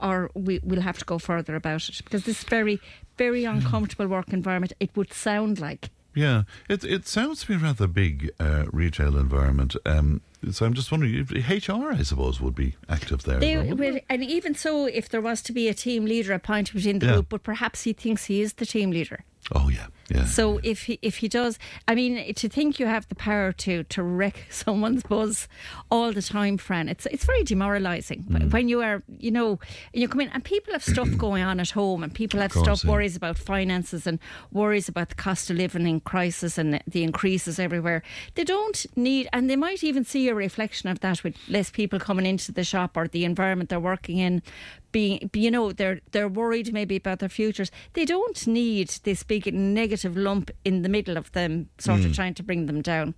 or 0.00 0.30
we, 0.34 0.60
we'll 0.62 0.82
have 0.82 0.98
to 0.98 1.04
go 1.04 1.18
further 1.18 1.56
about 1.56 1.88
it 1.88 2.00
because 2.04 2.24
this 2.24 2.38
is 2.38 2.44
very, 2.44 2.80
very 3.18 3.44
uncomfortable 3.44 4.06
work 4.06 4.32
environment, 4.32 4.72
it 4.80 4.90
would 4.96 5.12
sound 5.12 5.60
like. 5.60 5.90
Yeah, 6.14 6.42
it 6.68 6.82
it 6.84 7.06
sounds 7.06 7.42
to 7.42 7.48
be 7.48 7.54
a 7.54 7.58
rather 7.58 7.86
big 7.86 8.30
uh, 8.40 8.64
retail 8.72 9.16
environment. 9.18 9.76
Um, 9.84 10.20
so 10.50 10.64
I'm 10.66 10.74
just 10.74 10.90
wondering, 10.90 11.14
if 11.30 11.68
HR, 11.68 11.90
I 11.92 12.02
suppose, 12.02 12.40
would 12.40 12.54
be 12.54 12.74
active 12.88 13.22
there. 13.24 13.38
They, 13.40 13.72
well, 13.72 13.98
and 14.08 14.24
even 14.24 14.54
so, 14.54 14.86
if 14.86 15.08
there 15.08 15.20
was 15.20 15.42
to 15.42 15.52
be 15.52 15.68
a 15.68 15.74
team 15.74 16.04
leader 16.06 16.32
appointed 16.32 16.74
within 16.74 16.98
the 17.00 17.06
Yeah. 17.06 17.12
group, 17.14 17.28
but 17.28 17.42
perhaps 17.42 17.82
he 17.82 17.92
thinks 17.92 18.24
he 18.26 18.40
is 18.40 18.54
the 18.54 18.66
team 18.66 18.90
leader. 18.90 19.24
Oh 19.52 19.68
yeah, 19.68 19.86
yeah. 20.08 20.24
So 20.24 20.60
if 20.62 20.82
he 20.84 20.98
if 21.02 21.18
he 21.18 21.28
does, 21.28 21.58
I 21.86 21.94
mean, 21.94 22.34
to 22.34 22.48
think 22.48 22.78
you 22.80 22.86
have 22.86 23.08
the 23.08 23.14
power 23.14 23.52
to 23.52 23.84
to 23.84 24.02
wreck 24.02 24.46
someone's 24.50 25.02
buzz 25.02 25.48
all 25.90 26.12
the 26.12 26.22
time, 26.22 26.56
Fran, 26.58 26.88
it's 26.88 27.06
it's 27.06 27.24
very 27.24 27.42
demoralising 27.44 28.24
Mm. 28.28 28.52
when 28.52 28.68
you 28.68 28.80
are, 28.82 29.02
you 29.18 29.30
know, 29.30 29.58
you 29.92 30.08
come 30.08 30.20
in 30.20 30.28
and 30.30 30.44
people 30.44 30.72
have 30.72 30.82
stuff 30.84 31.08
going 31.18 31.42
on 31.42 31.60
at 31.60 31.70
home, 31.70 32.02
and 32.02 32.12
people 32.12 32.40
have 32.40 32.52
course, 32.52 32.64
stuff 32.64 32.84
yeah. 32.84 32.90
worries 32.90 33.16
about 33.16 33.38
finances 33.38 34.06
and 34.06 34.18
worries 34.52 34.88
about 34.88 35.08
the 35.08 35.14
cost 35.14 35.50
of 35.50 35.56
living 35.56 35.86
in 35.86 36.00
crisis 36.00 36.58
and 36.58 36.82
the 36.86 37.02
increases 37.02 37.58
everywhere. 37.58 38.02
They 38.34 38.44
don't 38.44 38.86
need, 38.96 39.28
and 39.32 39.48
they 39.48 39.56
might 39.56 39.82
even 39.84 40.04
see 40.04 40.28
a 40.28 40.34
reflection 40.34 40.88
of 40.88 41.00
that 41.00 41.22
with 41.24 41.36
less 41.48 41.70
people 41.70 41.98
coming 41.98 42.26
into 42.26 42.52
the 42.52 42.64
shop 42.64 42.96
or 42.96 43.08
the 43.08 43.24
environment 43.24 43.70
they're 43.70 43.80
working 43.80 44.18
in. 44.18 44.42
Being, 44.90 45.30
you 45.34 45.50
know, 45.50 45.70
they're 45.72 46.00
they're 46.12 46.28
worried 46.28 46.72
maybe 46.72 46.96
about 46.96 47.18
their 47.18 47.28
futures. 47.28 47.70
They 47.92 48.06
don't 48.06 48.46
need 48.46 48.88
this 49.04 49.22
big 49.22 49.52
negative 49.52 49.97
lump 50.04 50.50
in 50.64 50.82
the 50.82 50.88
middle 50.88 51.16
of 51.16 51.30
them, 51.32 51.68
sort 51.78 52.00
Mm. 52.00 52.06
of 52.06 52.14
trying 52.14 52.34
to 52.34 52.42
bring 52.42 52.66
them 52.66 52.82
down. 52.82 53.14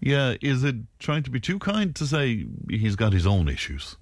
yeah, 0.00 0.34
is 0.40 0.64
it 0.64 0.76
trying 0.98 1.22
to 1.22 1.30
be 1.30 1.40
too 1.40 1.58
kind 1.58 1.94
to 1.96 2.06
say 2.06 2.46
he's 2.68 2.96
got 2.96 3.12
his 3.12 3.26
own 3.26 3.48
issues? 3.48 3.96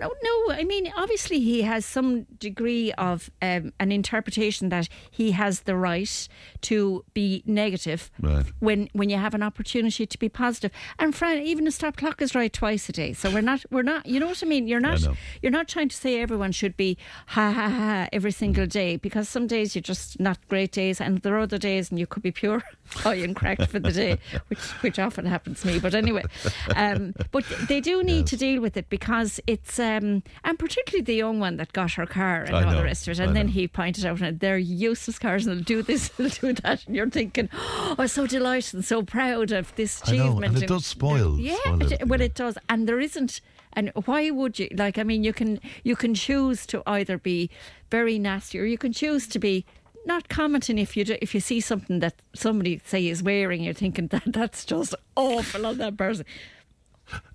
No, 0.00 0.12
no. 0.22 0.52
I 0.52 0.64
mean, 0.64 0.92
obviously, 0.96 1.40
he 1.40 1.62
has 1.62 1.84
some 1.84 2.24
degree 2.38 2.92
of 2.92 3.30
um, 3.42 3.72
an 3.78 3.92
interpretation 3.92 4.68
that 4.70 4.88
he 5.10 5.32
has 5.32 5.60
the 5.62 5.76
right 5.76 6.28
to 6.62 7.04
be 7.14 7.42
negative 7.46 8.10
Right. 8.20 8.46
when 8.60 8.88
when 8.92 9.10
you 9.10 9.16
have 9.16 9.34
an 9.34 9.42
opportunity 9.42 10.06
to 10.06 10.18
be 10.18 10.28
positive. 10.28 10.70
And 10.98 11.14
Fran, 11.14 11.38
even 11.42 11.66
a 11.66 11.70
stop 11.70 11.96
clock 11.96 12.20
is 12.22 12.34
right 12.34 12.52
twice 12.52 12.88
a 12.88 12.92
day. 12.92 13.12
So 13.12 13.30
we're 13.30 13.40
not 13.42 13.64
we're 13.70 13.82
not. 13.82 14.06
You 14.06 14.20
know 14.20 14.26
what 14.26 14.42
I 14.42 14.46
mean? 14.46 14.66
You're 14.68 14.80
not 14.80 15.00
you're 15.42 15.52
not 15.52 15.68
trying 15.68 15.88
to 15.88 15.96
say 15.96 16.20
everyone 16.20 16.52
should 16.52 16.76
be 16.76 16.96
ha 17.26 17.52
ha 17.52 17.68
ha 17.68 18.08
every 18.12 18.32
single 18.32 18.66
day 18.66 18.96
because 18.96 19.28
some 19.28 19.46
days 19.46 19.74
you're 19.74 19.82
just 19.82 20.18
not 20.18 20.38
great 20.48 20.72
days, 20.72 21.00
and 21.00 21.18
there 21.22 21.34
are 21.36 21.40
other 21.40 21.58
days 21.58 21.90
and 21.90 21.98
you 21.98 22.06
could 22.06 22.22
be 22.22 22.32
pure 22.32 22.62
high 22.90 23.14
and 23.14 23.36
cracked 23.36 23.66
for 23.68 23.78
the 23.78 23.92
day, 23.92 24.18
which 24.48 24.58
which 24.82 24.98
often 24.98 25.26
happens 25.26 25.60
to 25.60 25.66
me. 25.68 25.78
But 25.78 25.94
anyway, 25.94 26.24
um, 26.76 27.14
but 27.30 27.44
they 27.68 27.80
do 27.80 28.02
need 28.02 28.26
to 28.28 28.36
deal 28.36 28.60
with 28.60 28.76
it 28.76 28.88
because 28.88 29.40
it's 29.46 29.69
um, 29.78 30.22
and 30.42 30.58
particularly 30.58 31.02
the 31.04 31.14
young 31.14 31.38
one 31.38 31.56
that 31.58 31.72
got 31.72 31.92
her 31.92 32.06
car 32.06 32.42
and 32.42 32.56
I 32.56 32.64
all 32.64 32.70
know, 32.72 32.78
the 32.78 32.84
rest 32.84 33.06
of 33.06 33.12
it. 33.12 33.20
I 33.20 33.24
And 33.24 33.36
then 33.36 33.46
know. 33.46 33.52
he 33.52 33.68
pointed 33.68 34.04
out, 34.06 34.20
and 34.20 34.40
they're 34.40 34.58
useless 34.58 35.18
cars, 35.18 35.46
and 35.46 35.58
they'll 35.58 35.64
do 35.64 35.82
this, 35.82 36.08
they'll 36.16 36.28
do 36.28 36.52
that, 36.62 36.86
and 36.86 36.96
you're 36.96 37.08
thinking, 37.10 37.48
oh, 37.52 37.94
I'm 37.98 38.08
so 38.08 38.26
delighted 38.26 38.74
and 38.74 38.84
so 38.84 39.02
proud 39.02 39.52
of 39.52 39.74
this 39.76 40.02
I 40.06 40.16
know, 40.16 40.22
achievement. 40.24 40.54
and 40.54 40.62
it 40.64 40.66
does 40.68 40.86
spoil- 40.86 41.38
yeah, 41.38 41.56
spoil 41.64 41.92
it- 41.92 42.08
well, 42.08 42.20
it 42.20 42.34
does, 42.34 42.58
and 42.68 42.88
there 42.88 43.00
isn't. 43.00 43.40
And 43.72 43.92
why 44.06 44.30
would 44.30 44.58
you 44.58 44.68
like? 44.74 44.98
I 44.98 45.04
mean, 45.04 45.22
you 45.22 45.32
can 45.32 45.60
you 45.84 45.94
can 45.94 46.12
choose 46.14 46.66
to 46.66 46.82
either 46.86 47.18
be 47.18 47.50
very 47.88 48.18
nasty 48.18 48.58
or 48.58 48.64
you 48.64 48.76
can 48.76 48.92
choose 48.92 49.28
to 49.28 49.38
be 49.38 49.64
not 50.06 50.28
commenting 50.28 50.76
if 50.76 50.96
you 50.96 51.04
do, 51.04 51.16
if 51.22 51.34
you 51.34 51.40
see 51.40 51.60
something 51.60 52.00
that 52.00 52.14
somebody 52.34 52.80
say 52.84 53.06
is 53.06 53.22
wearing. 53.22 53.62
You're 53.62 53.74
thinking 53.74 54.08
that 54.08 54.24
that's 54.26 54.64
just 54.64 54.92
awful 55.14 55.66
on 55.66 55.78
that 55.78 55.96
person. 55.96 56.24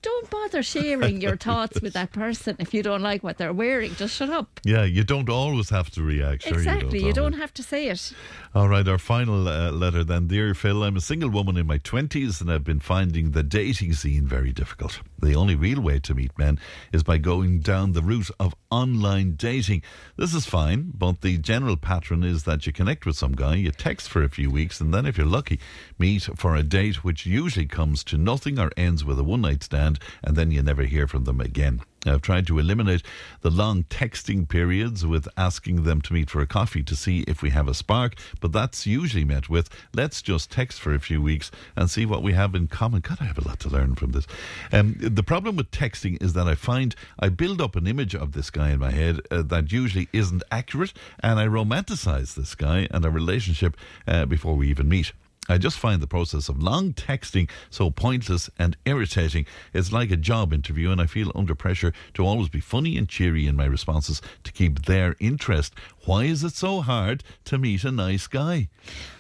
Don't 0.01 0.29
bother 0.29 0.62
sharing 0.62 1.20
your 1.22 1.36
thoughts 1.36 1.82
with 1.82 1.94
that 1.94 2.12
person 2.12 2.55
if 2.60 2.74
you 2.74 2.84
don't 2.84 3.01
like 3.01 3.24
what 3.24 3.38
they're 3.38 3.53
wearing. 3.53 3.96
Just 3.96 4.15
shut 4.15 4.29
up. 4.29 4.60
Yeah, 4.63 4.84
you 4.84 5.03
don't 5.03 5.29
always 5.29 5.70
have 5.72 5.89
to 5.91 6.03
react. 6.03 6.44
Sure 6.44 6.53
exactly. 6.53 7.00
You 7.00 7.08
You 7.08 7.13
don't. 7.13 7.32
don't 7.32 7.39
have 7.41 7.53
to 7.55 7.63
say 7.63 7.88
it. 7.88 8.13
All 8.53 8.67
right, 8.70 8.88
our 8.88 8.98
final 9.00 9.48
uh, 9.48 9.72
letter 9.72 10.03
then. 10.03 10.27
Dear 10.27 10.53
Phil, 10.53 10.84
I'm 10.84 10.96
a 10.96 11.01
single 11.01 11.29
woman 11.29 11.58
in 11.58 11.65
my 11.67 11.79
20s 11.79 12.39
and 12.39 12.51
I've 12.51 12.63
been 12.63 12.79
finding 12.79 13.32
the 13.32 13.44
dating 13.44 13.94
scene 13.94 14.27
very 14.27 14.51
difficult. 14.51 15.00
The 15.22 15.34
only 15.36 15.55
real 15.55 15.82
way 15.82 16.00
to 16.00 16.13
meet 16.13 16.38
men 16.38 16.60
is 16.94 17.01
by 17.03 17.17
going 17.17 17.60
down 17.62 17.94
the 17.94 18.03
route 18.03 18.29
of 18.39 18.53
online 18.70 19.36
dating. 19.36 19.82
This 20.17 20.34
is 20.36 20.46
fine, 20.46 20.91
but 20.94 21.22
the 21.22 21.38
general 21.38 21.77
pattern 21.77 22.24
is 22.24 22.44
that 22.44 22.67
you 22.67 22.74
connect 22.74 23.05
with 23.05 23.15
some 23.17 23.32
guy, 23.34 23.55
you 23.55 23.72
text 23.72 24.10
for 24.10 24.24
a 24.24 24.29
few 24.29 24.51
weeks, 24.51 24.79
and 24.79 24.94
then 24.94 25.05
if 25.05 25.17
you're 25.17 25.25
lucky, 25.25 25.60
meet 25.98 26.29
for 26.36 26.55
a 26.55 26.63
date, 26.63 27.03
which 27.03 27.25
usually 27.25 27.65
comes 27.65 28.03
to 28.05 28.17
nothing 28.17 28.60
or 28.60 28.72
ends 28.77 29.03
with 29.03 29.17
a 29.20 29.24
one 29.24 29.41
night 29.41 29.64
stand, 29.65 30.00
and 30.24 30.36
then 30.36 30.51
you 30.51 30.63
never 30.63 30.84
hear 30.84 31.07
from 31.07 31.25
them 31.25 31.41
again. 31.41 31.81
I've 32.05 32.22
tried 32.22 32.45
to 32.48 32.60
eliminate 32.60 33.03
the 33.41 33.50
long 33.50 33.84
texting 33.84 34.48
periods 34.48 35.05
with 35.05 35.27
asking 35.38 35.84
them 35.84 36.01
to 36.01 36.13
meet 36.13 36.29
for 36.29 36.41
a 36.41 36.48
coffee 36.48 36.84
to 36.84 36.95
see 36.95 37.22
if 37.27 37.41
we 37.41 37.50
have 37.50 37.67
a 37.67 37.74
spark, 37.74 38.15
but 38.39 38.51
that's 38.51 38.86
usually 38.86 39.25
met 39.25 39.50
with 39.50 39.69
let's 39.93 40.22
just 40.22 40.51
text 40.51 40.79
for 40.79 40.93
a 40.93 41.00
few 41.00 41.22
weeks 41.22 41.51
and 41.75 41.89
see 41.89 42.05
what 42.05 42.22
we 42.22 42.34
have 42.34 42.53
in 42.53 42.67
common. 42.67 43.01
God, 43.01 43.17
I 43.22 43.25
have 43.25 43.38
a 43.38 43.48
lot 43.48 43.60
to 43.62 43.69
learn 43.69 43.95
from 43.95 44.12
this. 44.12 44.27
Um, 44.72 44.95
the 45.00 45.24
problem 45.24 45.55
with 45.55 45.72
texting 45.72 46.22
is 46.22 46.34
that 46.34 46.48
I 46.48 46.55
find 46.55 46.95
I 47.19 47.29
build 47.29 47.62
up 47.62 47.75
an 47.75 47.88
image 47.88 48.15
of 48.15 48.34
this 48.34 48.50
guy 48.50 48.72
in 48.72 48.79
my 48.79 48.91
head 48.91 49.22
uh, 49.31 49.41
that 49.43 49.72
usually 49.72 50.07
isn't 50.13 50.43
accurate, 50.51 50.93
and 51.22 51.39
I 51.39 51.48
romanticize 51.48 52.36
this 52.36 52.55
guy 52.55 52.88
and 52.91 53.03
our 53.03 53.12
relationship 53.12 53.75
uh, 54.07 54.25
before 54.25 54.55
we 54.55 54.69
even 54.69 54.89
meet. 54.89 55.12
I 55.48 55.58
just 55.58 55.78
find 55.78 56.02
the 56.02 56.08
process 56.08 56.50
of 56.50 56.62
long 56.62 56.94
texting 56.94 57.50
so 57.70 57.92
pointless 57.92 58.50
and 58.58 58.75
irritating. 58.86 59.46
It's 59.74 59.92
like 59.92 60.12
a 60.12 60.18
job 60.18 60.54
interview, 60.54 60.92
and 60.92 61.00
I 61.00 61.06
feel 61.06 61.32
under 61.36 61.56
pressure 61.56 61.94
to 62.16 62.25
always 62.25 62.50
be 62.50 62.60
funny 62.60 62.98
and 62.98 63.08
cheery 63.08 63.48
in 63.48 63.56
my 63.56 63.66
responses 63.66 64.22
to 64.44 64.52
keep 64.52 64.86
their 64.86 65.16
interest. 65.20 65.74
Why 66.06 66.24
is 66.24 66.44
it 66.44 66.54
so 66.54 66.82
hard 66.82 67.24
to 67.46 67.58
meet 67.58 67.84
a 67.84 67.92
nice 67.92 68.28
guy? 68.28 68.70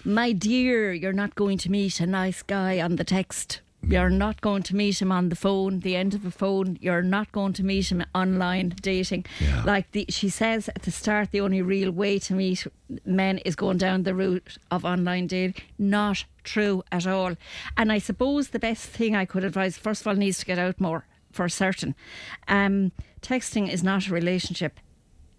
My 0.03 0.31
dear, 0.31 0.93
you're 0.93 1.13
not 1.13 1.35
going 1.35 1.57
to 1.59 1.71
meet 1.71 1.99
a 1.99 2.05
nice 2.05 2.41
guy 2.41 2.79
on 2.79 2.95
the 2.95 3.03
text. 3.03 3.61
You're 3.87 4.09
not 4.09 4.41
going 4.41 4.63
to 4.63 4.75
meet 4.75 5.01
him 5.01 5.11
on 5.11 5.29
the 5.29 5.35
phone, 5.35 5.81
the 5.81 5.95
end 5.95 6.13
of 6.15 6.25
a 6.25 6.31
phone. 6.31 6.77
You're 6.81 7.03
not 7.03 7.31
going 7.31 7.53
to 7.53 7.63
meet 7.63 7.91
him 7.91 8.03
online 8.15 8.69
dating. 8.81 9.25
Yeah. 9.39 9.63
Like 9.63 9.91
the, 9.91 10.05
she 10.09 10.29
says 10.29 10.69
at 10.69 10.81
the 10.83 10.91
start, 10.91 11.31
the 11.31 11.41
only 11.41 11.61
real 11.61 11.91
way 11.91 12.17
to 12.19 12.33
meet 12.33 12.65
men 13.05 13.37
is 13.39 13.55
going 13.55 13.77
down 13.77 14.03
the 14.03 14.15
route 14.15 14.57
of 14.71 14.85
online 14.85 15.27
dating. 15.27 15.61
Not 15.77 16.25
true 16.43 16.83
at 16.91 17.05
all. 17.05 17.35
And 17.77 17.91
I 17.91 17.99
suppose 17.99 18.49
the 18.49 18.59
best 18.59 18.87
thing 18.87 19.15
I 19.15 19.25
could 19.25 19.43
advise, 19.43 19.77
first 19.77 20.01
of 20.01 20.07
all, 20.07 20.15
needs 20.15 20.39
to 20.39 20.45
get 20.45 20.59
out 20.59 20.81
more 20.81 21.05
for 21.31 21.47
certain. 21.47 21.95
Um, 22.47 22.91
texting 23.21 23.69
is 23.71 23.83
not 23.83 24.07
a 24.07 24.13
relationship 24.13 24.79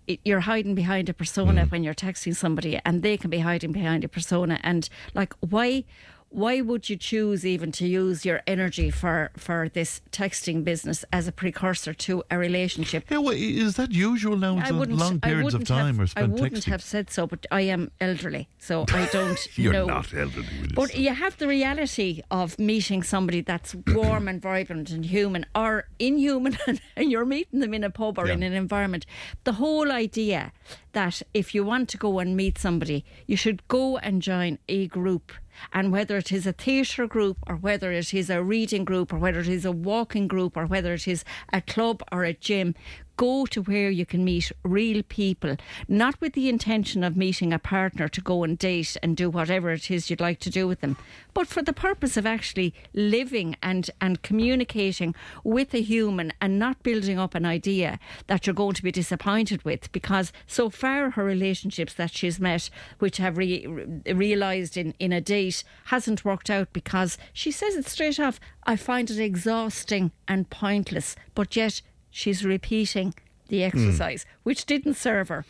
it- 0.07 0.21
you're 0.25 0.41
hiding 0.41 0.75
behind 0.75 1.09
a 1.09 1.15
persona 1.15 1.67
when 1.67 1.83
you're 1.83 1.95
texting 1.95 2.35
somebody 2.35 2.79
and 2.85 3.03
they 3.03 3.17
can 3.17 3.31
be 3.31 3.41
hiding 3.41 3.73
behind 3.73 4.05
a 4.05 4.09
persona 4.09 4.61
and 4.63 4.89
like 5.15 5.35
why 5.41 5.85
why 6.31 6.61
would 6.61 6.91
you 6.91 6.97
choose 6.97 7.47
even 7.47 7.73
to 7.73 7.87
use 7.87 8.25
your 8.27 8.43
energy 8.47 8.91
for 8.91 9.31
for 9.37 9.69
this 9.69 10.01
texting 10.13 10.65
business 10.65 11.05
as 11.13 11.27
a 11.29 11.33
precursor 11.33 11.95
to 11.95 12.23
a 12.31 12.37
relationship 12.37 13.05
Yeah, 13.11 13.19
well, 13.19 13.35
is 13.37 13.77
that 13.77 13.93
usual 13.93 14.37
now? 14.37 14.59
I 14.59 14.71
wouldn't, 14.73 14.99
long 14.99 15.21
periods 15.21 15.55
of 15.55 15.61
wouldn't 15.61 15.69
time 15.69 15.87
have, 15.97 16.01
are 16.01 16.07
spent 16.09 16.27
I 16.39 16.43
wouldn't 16.43 16.65
texting. 16.65 16.71
have 16.71 16.83
said 16.83 17.11
so, 17.11 17.27
but 17.27 17.47
I 17.51 17.63
am 17.63 17.91
elderly, 18.01 18.49
so 18.59 18.85
I 18.93 19.07
don't 19.13 19.39
You're 19.57 19.73
know. 19.73 19.87
not 19.87 20.13
elderly. 20.13 20.47
But 20.75 20.97
you 20.99 21.15
have 21.15 21.37
the 21.39 21.47
reality 21.49 22.23
of 22.31 22.59
meeting 22.59 23.03
somebody 23.03 23.41
that's 23.41 23.75
warm 23.95 24.29
and 24.29 24.43
vibrant 24.43 24.91
and 24.91 25.05
human 25.07 25.47
or 25.55 25.89
inhuman, 25.99 26.59
and 26.97 27.11
you're 27.11 27.25
meeting 27.25 27.61
them 27.61 27.73
in 27.73 27.85
a 27.85 27.91
pub 27.91 28.19
or 28.19 28.27
Yeah. 28.27 28.35
in 28.35 28.43
an 28.43 28.53
environment. 28.53 29.07
The 29.45 29.53
whole 29.55 29.91
idea 29.93 30.53
that 30.93 31.23
if 31.33 31.55
you 31.55 31.65
want 31.65 31.89
to 31.91 31.97
go 31.99 32.19
and 32.19 32.37
meet 32.37 32.59
somebody, 32.59 33.05
you 33.27 33.37
should 33.37 33.67
go 33.69 33.97
and 33.99 34.21
join 34.21 34.59
a 34.69 34.87
group. 34.89 35.33
And 35.73 35.93
whether 35.93 36.17
it 36.17 36.33
is 36.33 36.47
a 36.47 36.53
theatre 36.53 37.07
group 37.07 37.39
or 37.47 37.57
whether 37.57 37.93
it 37.93 38.13
is 38.13 38.31
a 38.31 38.43
reading 38.43 38.85
group 38.85 39.13
or 39.13 39.19
whether 39.19 39.41
it 39.41 39.49
is 39.49 39.65
a 39.65 39.73
walking 39.73 40.29
group 40.29 40.57
or 40.57 40.67
whether 40.67 40.95
it 40.95 41.09
is 41.09 41.25
a 41.53 41.61
club 41.61 42.03
or 42.13 42.25
a 42.25 42.33
gym, 42.33 42.75
go 43.17 43.47
to 43.47 43.63
where 43.63 43.91
you 43.91 44.07
can 44.07 44.25
meet 44.25 44.53
real 44.63 45.03
people, 45.03 45.57
not 45.89 46.21
with 46.21 46.35
the 46.35 46.49
intention 46.49 47.03
of 47.03 47.17
meeting 47.17 47.53
a 47.53 47.59
partner 47.59 48.09
to 48.09 48.21
go 48.21 48.45
and 48.45 48.59
date 48.59 48.97
and 49.03 49.17
do 49.17 49.31
whatever 49.31 49.71
it 49.71 49.91
is 49.91 50.11
you'd 50.11 50.21
like 50.21 50.41
to 50.41 50.51
do 50.51 50.67
with 50.67 50.81
them, 50.81 50.97
but 51.35 51.47
for 51.47 51.63
the 51.63 51.73
purpose 51.73 52.17
of 52.17 52.27
actually 52.27 52.75
living 52.95 53.57
and, 53.63 53.91
and 54.01 54.23
communicating 54.23 55.15
with 55.45 55.75
a 55.75 55.81
human 55.81 56.33
and 56.41 56.59
not 56.59 56.83
building 56.83 57.19
up 57.19 57.35
an 57.35 57.47
idea 57.47 57.99
that 58.27 58.47
you're 58.47 58.55
going 58.55 58.75
to 58.75 58.83
be 58.83 58.93
disappointed 58.93 59.65
with. 59.65 59.91
Because 59.93 60.33
so 60.47 60.71
far, 60.71 61.11
her 61.11 61.25
relationships 61.25 61.95
that 61.95 62.13
she's 62.13 62.41
met, 62.41 62.71
which 62.99 63.17
have 63.19 63.39
re- 63.39 63.67
re- 63.67 64.13
realised 64.13 64.77
in, 64.77 64.95
in 64.99 65.13
a 65.13 65.21
date, 65.21 65.65
hasn't 65.87 66.25
worked 66.25 66.51
out 66.51 66.73
because 66.73 67.19
she 67.33 67.51
says 67.51 67.77
it 67.77 67.87
straight 67.87 68.21
off 68.21 68.41
I 68.69 68.75
find 68.75 69.09
it 69.11 69.21
exhausting 69.21 70.11
and 70.27 70.51
pointless, 70.51 71.15
but 71.37 71.55
yet 71.55 71.83
she's 72.17 72.45
repeating 72.45 73.15
the 73.49 73.59
hmm. 73.59 73.67
exercise, 73.67 74.25
which 74.43 74.65
didn't 74.65 74.95
serve 74.95 75.29
her. 75.29 75.45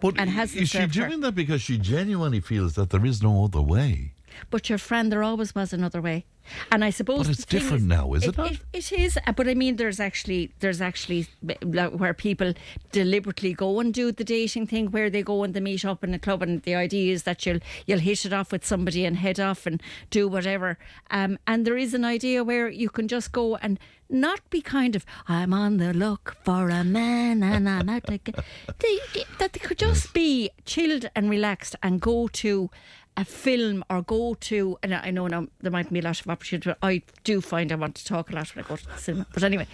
But 0.00 0.18
and 0.18 0.30
hasn't 0.30 0.62
is 0.62 0.68
she 0.68 0.78
served 0.78 0.94
her. 0.96 1.08
doing 1.08 1.20
that 1.20 1.34
because 1.34 1.62
she 1.62 1.78
genuinely 1.78 2.40
feels 2.40 2.74
that 2.74 2.90
there 2.90 3.04
is 3.04 3.22
no 3.22 3.44
other 3.44 3.62
way? 3.62 4.12
But 4.48 4.68
your 4.68 4.78
friend, 4.78 5.10
there 5.12 5.22
always 5.22 5.54
was 5.54 5.72
another 5.72 6.00
way. 6.00 6.24
And 6.72 6.82
I 6.84 6.90
suppose 6.90 7.26
But 7.26 7.36
it's 7.36 7.44
different 7.44 7.84
now, 7.84 8.12
is 8.14 8.24
it 8.26 8.36
not? 8.36 8.50
It, 8.52 8.60
it 8.72 8.92
is, 8.92 9.18
uh, 9.26 9.32
but 9.32 9.46
I 9.46 9.54
mean, 9.54 9.76
there's 9.76 10.00
actually 10.00 10.50
there's 10.60 10.80
actually 10.80 11.26
where 11.62 12.14
people 12.14 12.54
deliberately 12.92 13.52
go 13.52 13.78
and 13.80 13.92
do 13.94 14.10
the 14.10 14.24
dating 14.24 14.66
thing, 14.66 14.90
where 14.90 15.10
they 15.10 15.22
go 15.22 15.44
and 15.44 15.54
they 15.54 15.60
meet 15.60 15.84
up 15.84 16.02
in 16.02 16.14
a 16.14 16.18
club, 16.18 16.42
and 16.42 16.62
the 16.62 16.74
idea 16.74 17.12
is 17.12 17.22
that 17.24 17.44
you'll 17.46 17.60
you'll 17.86 17.98
hit 18.00 18.24
it 18.24 18.32
off 18.32 18.52
with 18.52 18.64
somebody 18.64 19.04
and 19.04 19.16
head 19.18 19.38
off 19.38 19.66
and 19.66 19.82
do 20.10 20.26
whatever. 20.26 20.78
Um, 21.10 21.38
and 21.46 21.66
there 21.66 21.76
is 21.76 21.94
an 21.94 22.04
idea 22.04 22.42
where 22.42 22.68
you 22.68 22.88
can 22.88 23.06
just 23.06 23.32
go 23.32 23.56
and 23.56 23.78
not 24.08 24.40
be 24.50 24.60
kind 24.60 24.96
of 24.96 25.06
I'm 25.28 25.52
on 25.54 25.76
the 25.76 25.94
look 25.94 26.36
for 26.42 26.68
a 26.68 26.82
man 26.82 27.44
and 27.44 27.68
I'm 27.68 27.88
out 27.88 28.06
to 28.08 28.18
get 28.18 28.34
they, 28.80 28.98
they- 29.14 29.24
that 29.38 29.52
they 29.52 29.60
could 29.60 29.78
just 29.78 30.12
be 30.12 30.50
chilled 30.64 31.08
and 31.14 31.30
relaxed 31.30 31.76
and 31.80 32.00
go 32.00 32.26
to 32.28 32.70
a 33.20 33.24
film 33.24 33.84
or 33.90 34.02
go 34.02 34.34
to 34.34 34.78
and 34.82 34.94
I 34.94 35.10
know 35.10 35.26
now 35.26 35.46
there 35.60 35.70
might 35.70 35.92
be 35.92 35.98
a 35.98 36.02
lot 36.02 36.20
of 36.20 36.28
opportunity 36.28 36.70
but 36.70 36.78
I 36.82 37.02
do 37.24 37.40
find 37.40 37.70
I 37.70 37.74
want 37.74 37.94
to 37.96 38.04
talk 38.04 38.30
a 38.30 38.34
lot 38.34 38.54
when 38.54 38.64
I 38.64 38.68
go 38.68 38.76
to 38.76 38.86
the 38.86 38.96
cinema. 38.96 39.26
But 39.32 39.42
anyway 39.42 39.66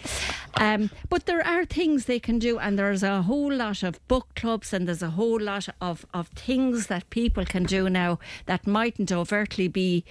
um, 0.54 0.90
but 1.08 1.26
there 1.26 1.46
are 1.46 1.64
things 1.64 2.06
they 2.06 2.18
can 2.18 2.38
do 2.38 2.58
and 2.58 2.78
there's 2.78 3.02
a 3.02 3.22
whole 3.22 3.52
lot 3.52 3.82
of 3.82 4.06
book 4.08 4.34
clubs 4.34 4.72
and 4.72 4.88
there's 4.88 5.02
a 5.02 5.10
whole 5.10 5.40
lot 5.40 5.68
of, 5.80 6.04
of 6.12 6.28
things 6.28 6.88
that 6.88 7.08
people 7.10 7.44
can 7.44 7.64
do 7.64 7.88
now 7.88 8.18
that 8.46 8.66
mightn't 8.66 9.12
overtly 9.12 9.68
be 9.68 10.04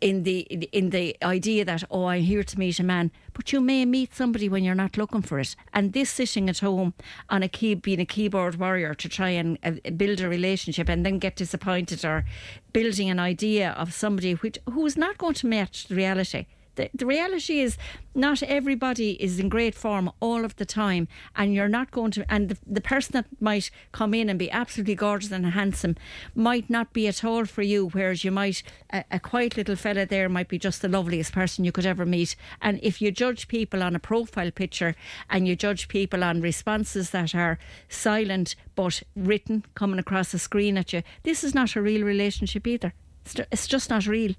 in 0.00 0.24
the 0.24 0.40
in 0.72 0.90
the 0.90 1.16
idea 1.22 1.64
that 1.64 1.84
oh 1.90 2.06
I'm 2.06 2.22
here 2.22 2.44
to 2.44 2.58
meet 2.58 2.78
a 2.78 2.84
man 2.84 3.10
but 3.40 3.54
you 3.54 3.60
may 3.62 3.86
meet 3.86 4.14
somebody 4.14 4.50
when 4.50 4.62
you're 4.62 4.74
not 4.74 4.98
looking 4.98 5.22
for 5.22 5.38
it. 5.38 5.56
And 5.72 5.94
this 5.94 6.10
sitting 6.10 6.50
at 6.50 6.58
home 6.58 6.92
on 7.30 7.42
a 7.42 7.48
key 7.48 7.74
being 7.74 7.98
a 7.98 8.04
keyboard 8.04 8.56
warrior 8.56 8.92
to 8.92 9.08
try 9.08 9.30
and 9.30 9.58
uh, 9.64 9.70
build 9.96 10.20
a 10.20 10.28
relationship 10.28 10.90
and 10.90 11.06
then 11.06 11.18
get 11.18 11.36
disappointed 11.36 12.04
or 12.04 12.26
building 12.74 13.08
an 13.08 13.18
idea 13.18 13.70
of 13.70 13.94
somebody 13.94 14.34
which 14.34 14.58
who's 14.70 14.94
not 14.94 15.16
going 15.16 15.32
to 15.32 15.46
match 15.46 15.86
reality 15.88 16.44
the, 16.80 16.90
the 16.94 17.06
reality 17.06 17.60
is 17.60 17.76
not 18.14 18.42
everybody 18.42 19.12
is 19.22 19.38
in 19.38 19.48
great 19.48 19.74
form 19.74 20.10
all 20.20 20.44
of 20.44 20.56
the 20.56 20.64
time 20.64 21.06
and 21.36 21.54
you're 21.54 21.68
not 21.68 21.90
going 21.90 22.10
to 22.12 22.24
and 22.32 22.48
the, 22.48 22.58
the 22.66 22.80
person 22.80 23.12
that 23.12 23.26
might 23.40 23.70
come 23.92 24.14
in 24.14 24.28
and 24.28 24.38
be 24.38 24.50
absolutely 24.50 24.94
gorgeous 24.94 25.30
and 25.30 25.46
handsome 25.46 25.96
might 26.34 26.68
not 26.68 26.92
be 26.92 27.06
at 27.06 27.22
all 27.24 27.44
for 27.44 27.62
you 27.62 27.88
whereas 27.88 28.24
you 28.24 28.30
might 28.30 28.62
a, 28.92 29.04
a 29.10 29.20
quiet 29.20 29.56
little 29.56 29.76
fella 29.76 30.06
there 30.06 30.28
might 30.28 30.48
be 30.48 30.58
just 30.58 30.82
the 30.82 30.88
loveliest 30.88 31.32
person 31.32 31.64
you 31.64 31.72
could 31.72 31.86
ever 31.86 32.06
meet. 32.06 32.34
And 32.60 32.80
if 32.82 33.00
you 33.00 33.10
judge 33.10 33.48
people 33.48 33.82
on 33.82 33.94
a 33.94 34.00
profile 34.00 34.50
picture 34.50 34.94
and 35.28 35.46
you 35.46 35.56
judge 35.56 35.88
people 35.88 36.24
on 36.24 36.40
responses 36.40 37.10
that 37.10 37.34
are 37.34 37.58
silent 37.88 38.56
but 38.74 39.02
written 39.14 39.64
coming 39.74 39.98
across 39.98 40.32
the 40.32 40.38
screen 40.38 40.78
at 40.78 40.92
you 40.92 41.02
this 41.22 41.44
is 41.44 41.54
not 41.54 41.76
a 41.76 41.82
real 41.82 42.04
relationship 42.04 42.66
either. 42.66 42.92
It's, 43.24 43.34
it's 43.52 43.66
just 43.66 43.90
not 43.90 44.06
real. 44.06 44.34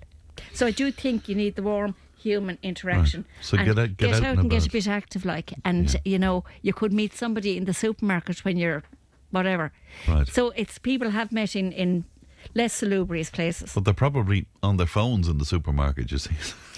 So 0.53 0.65
I 0.65 0.71
do 0.71 0.91
think 0.91 1.29
you 1.29 1.35
need 1.35 1.55
the 1.55 1.63
warm 1.63 1.95
human 2.23 2.57
interaction. 2.61 3.21
Right. 3.21 3.45
So 3.45 3.57
get 3.57 3.79
out- 3.79 3.97
get 3.97 4.13
out 4.13 4.23
and 4.23 4.39
and 4.39 4.49
get 4.49 4.65
a 4.67 4.69
bit 4.69 4.87
active, 4.87 5.25
like, 5.25 5.53
and 5.63 5.95
you 6.05 6.19
know, 6.19 6.43
you 6.61 6.73
could 6.73 6.93
meet 6.93 7.13
somebody 7.13 7.57
in 7.57 7.65
the 7.65 7.73
supermarket 7.73 8.45
when 8.45 8.57
you're 8.57 8.83
whatever. 9.31 9.71
Right. 10.07 10.27
So 10.27 10.51
it's 10.55 10.79
people 10.79 11.09
have 11.11 11.31
met 11.31 11.55
in 11.55 11.71
in 11.71 12.03
less 12.55 12.73
salubrious 12.73 13.29
places. 13.29 13.73
But 13.73 13.85
they're 13.85 13.93
probably 13.93 14.45
on 14.61 14.77
their 14.77 14.87
phones 14.87 15.27
in 15.27 15.37
the 15.37 15.45
supermarket, 15.45 16.11
you 16.11 16.17
see. 16.17 16.35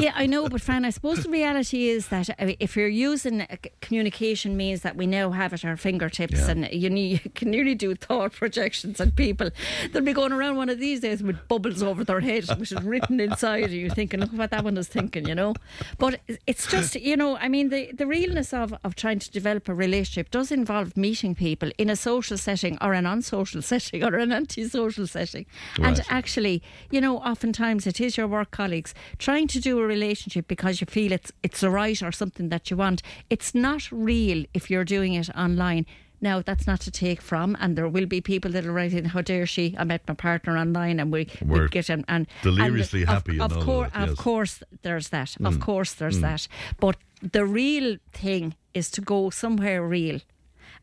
yeah, 0.00 0.12
I 0.14 0.26
know, 0.26 0.48
but 0.48 0.60
Fran, 0.60 0.84
I 0.84 0.90
suppose 0.90 1.22
the 1.22 1.28
reality 1.30 1.88
is 1.88 2.08
that 2.08 2.30
uh, 2.30 2.52
if 2.58 2.76
you're 2.76 2.88
using 2.88 3.42
uh, 3.42 3.46
communication 3.80 4.56
means 4.56 4.82
that 4.82 4.96
we 4.96 5.06
now 5.06 5.30
have 5.30 5.52
at 5.52 5.64
our 5.64 5.76
fingertips, 5.76 6.38
Yeah. 6.40 6.50
and 6.50 6.68
you, 6.72 6.90
you 7.24 7.30
can 7.34 7.50
nearly 7.50 7.74
do 7.74 7.94
thought 7.94 8.32
projections 8.32 9.00
on 9.00 9.10
people. 9.12 9.50
They'll 9.92 10.02
be 10.02 10.12
going 10.12 10.32
around 10.32 10.56
one 10.56 10.68
of 10.68 10.78
these 10.78 11.00
days 11.00 11.22
with 11.22 11.36
bubbles 11.48 11.82
over 11.82 12.04
their 12.04 12.20
head, 12.20 12.44
which 12.58 12.72
is 12.72 12.82
written 12.82 13.20
inside, 13.20 13.70
you're 13.70 13.90
thinking, 13.90 14.20
look 14.20 14.32
what 14.32 14.50
that 14.50 14.64
one 14.64 14.76
is 14.76 14.88
thinking, 14.88 15.26
you 15.28 15.34
know. 15.34 15.54
But 15.98 16.20
it's 16.46 16.66
just, 16.66 16.94
you 16.96 17.16
know, 17.16 17.36
I 17.36 17.48
mean, 17.48 17.68
the, 17.68 17.90
the 17.92 18.06
realness 18.06 18.52
of, 18.52 18.74
of 18.84 18.94
trying 18.94 19.18
to 19.20 19.30
develop 19.30 19.68
a 19.68 19.74
relationship 19.74 20.30
does 20.30 20.50
involve 20.50 20.96
meeting 20.96 21.34
people 21.34 21.70
in 21.78 21.90
a 21.90 21.96
social 21.96 22.36
setting 22.38 22.78
or 22.80 22.92
an 22.94 23.06
unsocial 23.06 23.62
setting 23.72 24.02
or 24.04 24.16
an 24.16 24.32
antisocial 24.32 25.06
setting. 25.06 25.46
And 25.82 26.00
actually, 26.08 26.62
you 26.90 27.00
know, 27.00 27.18
oftentimes 27.18 27.86
it 27.86 28.00
is 28.00 28.16
your 28.16 28.26
work 28.26 28.50
colleagues 28.50 28.94
trying 29.18 29.46
to 29.48 29.60
do 29.60 29.78
a 29.80 29.84
relationship 29.96 30.44
because 30.48 30.80
you 30.80 30.86
feel 30.86 31.12
it's 31.12 31.32
it's 31.42 31.62
right 31.62 32.00
or 32.02 32.12
something 32.12 32.48
that 32.50 32.64
you 32.70 32.76
want. 32.76 33.02
It's 33.28 33.54
not 33.54 33.82
real 34.10 34.44
if 34.58 34.70
you're 34.70 34.88
doing 34.96 35.12
it 35.14 35.28
online. 35.36 35.84
Now 36.20 36.42
that's 36.42 36.66
not 36.66 36.80
to 36.86 36.90
take 36.90 37.20
from, 37.30 37.56
and 37.60 37.76
there 37.76 37.88
will 37.88 38.06
be 38.06 38.20
people 38.20 38.50
that'll 38.52 38.76
write 38.78 38.94
in, 38.98 39.04
"How 39.14 39.22
dare 39.22 39.46
she? 39.46 39.66
I 39.78 39.84
met 39.84 40.02
my 40.08 40.14
partner 40.14 40.54
online, 40.64 41.00
and 41.00 41.12
we 41.12 41.22
We're 41.52 41.68
get 41.68 41.90
and 41.90 42.04
and 42.08 42.26
deliriously 42.42 43.02
and 43.02 43.10
happy 43.10 43.36
Of, 43.40 43.52
of 43.52 43.58
of 43.58 43.64
course, 43.64 43.90
yes. 43.94 44.10
Of 44.10 44.16
course, 44.16 44.54
there's 44.82 45.08
that. 45.08 45.30
Of 45.50 45.54
mm. 45.56 45.60
course, 45.60 45.92
there's 45.94 46.18
mm. 46.18 46.26
that. 46.28 46.48
But 46.78 46.96
the 47.32 47.44
real 47.44 47.96
thing 48.12 48.54
is 48.74 48.90
to 48.90 49.00
go 49.00 49.30
somewhere 49.30 49.82
real 49.98 50.20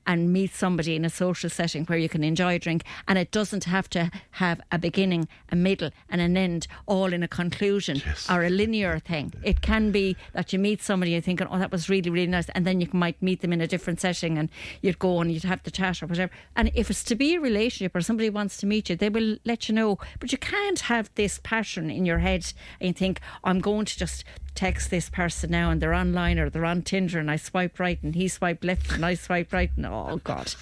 and 0.08 0.34
meet 0.34 0.54
somebody 0.54 0.96
in 0.96 1.06
a 1.06 1.10
social 1.10 1.50
setting 1.50 1.86
where 1.86 2.00
you 2.00 2.10
can 2.10 2.24
enjoy 2.24 2.56
a 2.56 2.60
drink, 2.60 2.84
and 3.08 3.20
it 3.20 3.30
doesn't 3.32 3.66
have 3.66 3.90
to 3.92 4.10
have 4.32 4.60
a 4.72 4.80
beginning, 4.80 5.28
a 5.52 5.56
middle, 5.56 5.92
and 6.10 6.22
an 6.22 6.36
end, 6.38 6.66
all 6.88 7.14
in 7.14 7.22
a 7.22 7.28
conclusion 7.28 8.02
Yes. 8.06 8.30
or 8.30 8.44
a 8.44 8.50
linear 8.50 8.98
thing. 9.00 9.34
It 9.44 9.62
can 9.62 9.92
be 9.92 10.16
that 10.34 10.54
you 10.54 10.60
meet 10.60 10.82
somebody 10.82 11.14
and 11.14 11.24
thinking, 11.24 11.48
oh, 11.52 11.60
that 11.60 11.72
was 11.72 11.90
really, 11.90 12.10
really 12.10 12.28
nice, 12.28 12.50
and 12.50 12.66
then 12.66 12.82
you 12.82 12.88
might 12.94 13.22
meet 13.22 13.42
them 13.42 13.54
in 13.54 13.62
a 13.62 13.68
different 13.68 14.00
setting, 14.00 14.38
and 14.38 14.50
you'd 14.82 14.98
go 14.98 15.20
and 15.20 15.32
you'd 15.32 15.44
have 15.44 15.62
the 15.64 15.72
chat 15.72 16.02
or 16.02 16.08
whatever. 16.08 16.32
And 16.56 16.72
if 16.74 16.90
it's 16.90 17.04
to 17.04 17.16
be 17.16 17.36
a 17.36 17.40
relationship 17.42 17.96
or 17.96 18.02
somebody 18.02 18.30
wants 18.30 18.58
to 18.58 18.66
meet 18.66 18.90
you, 18.90 18.96
they 18.96 19.10
will 19.10 19.38
let 19.44 19.68
you 19.68 19.76
know. 19.76 19.98
But 20.20 20.32
you 20.32 20.38
can't 20.38 20.80
have 20.82 21.10
this 21.16 21.40
pattern 21.44 21.90
in 21.90 22.06
your 22.06 22.20
head 22.20 22.54
and 22.80 22.88
you 22.88 22.94
think, 22.94 23.20
I'm 23.44 23.60
going 23.60 23.86
to 23.86 23.98
just 23.98 24.24
text 24.56 24.90
this 24.90 25.10
person 25.10 25.52
now 25.52 25.70
and 25.70 25.80
they're 25.82 25.94
online 25.94 26.40
or 26.40 26.50
they're 26.50 26.66
on 26.66 26.82
Tinder 26.82 27.20
and 27.20 27.30
I 27.30 27.36
swipe 27.36 27.80
right 27.80 28.02
and 28.02 28.16
he 28.16 28.28
swiped 28.28 28.64
left 28.64 28.92
and 28.92 29.06
I 29.06 29.14
swipe 29.14 29.54
right 29.54 29.70
and 29.76 29.86
oh 30.10 30.22
God. 30.24 30.54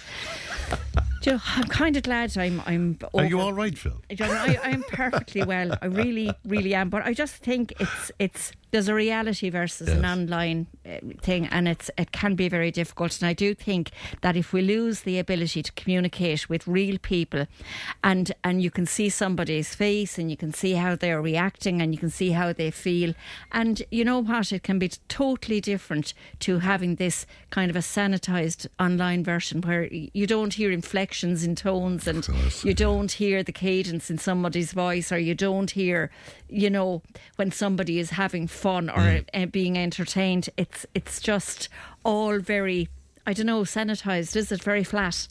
Do 1.22 1.30
you 1.30 1.36
know, 1.36 1.42
I'm 1.56 1.64
kind 1.64 1.96
of 1.96 2.02
glad 2.02 2.36
I'm 2.38 2.62
I'm 2.66 2.98
Are 3.14 3.24
you 3.24 3.40
all 3.40 3.52
right, 3.52 3.76
Phil? 3.76 4.00
I, 4.10 4.14
know, 4.14 4.32
I, 4.32 4.58
I 4.62 4.70
am 4.70 4.84
perfectly 4.84 5.42
well. 5.42 5.76
I 5.82 5.86
really, 5.86 6.30
really 6.44 6.74
am. 6.74 6.88
But 6.88 7.04
I 7.04 7.12
just 7.12 7.34
think 7.36 7.72
it's 7.80 8.12
it's 8.18 8.52
there's 8.70 8.88
a 8.88 8.94
reality 8.94 9.48
versus 9.48 9.88
an 9.88 10.04
online 10.04 10.66
uh, 10.84 10.98
thing, 11.22 11.46
and 11.46 11.68
it's 11.68 11.90
it 11.96 12.12
can 12.12 12.34
be 12.34 12.48
very 12.48 12.70
difficult. 12.70 13.20
And 13.20 13.28
I 13.28 13.32
do 13.32 13.54
think 13.54 13.90
that 14.22 14.36
if 14.36 14.52
we 14.52 14.62
lose 14.62 15.02
the 15.02 15.18
ability 15.18 15.62
to 15.62 15.72
communicate 15.72 16.48
with 16.48 16.66
real 16.66 16.98
people, 16.98 17.46
and 18.02 18.32
and 18.42 18.62
you 18.62 18.70
can 18.70 18.86
see 18.86 19.08
somebody's 19.08 19.74
face, 19.74 20.18
and 20.18 20.30
you 20.30 20.36
can 20.36 20.52
see 20.52 20.72
how 20.72 20.96
they're 20.96 21.22
reacting, 21.22 21.80
and 21.80 21.94
you 21.94 21.98
can 21.98 22.10
see 22.10 22.30
how 22.30 22.52
they 22.52 22.70
feel, 22.70 23.14
and 23.52 23.82
you 23.90 24.04
know 24.04 24.18
what, 24.18 24.52
it 24.52 24.62
can 24.62 24.78
be 24.78 24.88
totally 25.08 25.60
different 25.60 26.12
to 26.40 26.58
having 26.58 26.96
this 26.96 27.26
kind 27.50 27.70
of 27.70 27.76
a 27.76 27.80
sanitized 27.80 28.66
online 28.78 29.22
version 29.22 29.60
where 29.60 29.88
you 29.92 30.26
don't 30.26 30.54
hear 30.54 30.70
inflections 30.70 31.44
in 31.44 31.54
tones 31.54 32.06
and 32.06 32.28
you 32.64 32.74
don't 32.74 33.12
hear 33.12 33.42
the 33.42 33.52
cadence 33.52 34.10
in 34.10 34.18
somebody's 34.18 34.72
voice 34.72 35.12
or 35.12 35.18
you 35.18 35.34
don't 35.34 35.70
hear 35.70 36.10
you 36.48 36.70
know 36.70 37.02
when 37.36 37.50
somebody 37.50 37.98
is 37.98 38.10
having 38.10 38.46
fun 38.56 38.90
or 38.90 39.20
uh, 39.34 39.46
being 39.46 39.76
entertained 39.78 40.48
it's 40.56 40.86
it's 40.94 41.20
just 41.20 41.68
all 42.04 42.38
very 42.38 42.88
I 43.28 43.32
don't 43.32 43.46
know 43.46 43.62
sanitized 43.62 44.36
is 44.36 44.52
it 44.52 44.62
very 44.62 44.84
flat 44.84 45.26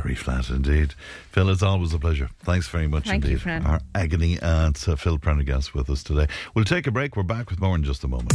Very 0.00 0.14
flat 0.14 0.50
indeed. 0.50 0.94
Phil, 1.32 1.48
it's 1.50 1.62
always 1.64 1.92
a 1.92 1.98
pleasure. 1.98 2.30
Thanks 2.44 2.68
very 2.68 2.86
much 2.86 3.06
Thank 3.06 3.24
indeed. 3.24 3.40
Fran. 3.42 3.66
Our 3.66 3.80
agony 3.94 4.38
aunt, 4.40 4.88
uh, 4.88 4.94
Phil 4.94 5.18
Prendergast, 5.18 5.74
with 5.74 5.90
us 5.90 6.04
today. 6.04 6.28
We'll 6.54 6.64
take 6.64 6.86
a 6.86 6.92
break. 6.92 7.16
We're 7.16 7.24
back 7.24 7.50
with 7.50 7.60
more 7.60 7.74
in 7.74 7.82
just 7.82 8.04
a 8.04 8.08
moment. 8.08 8.34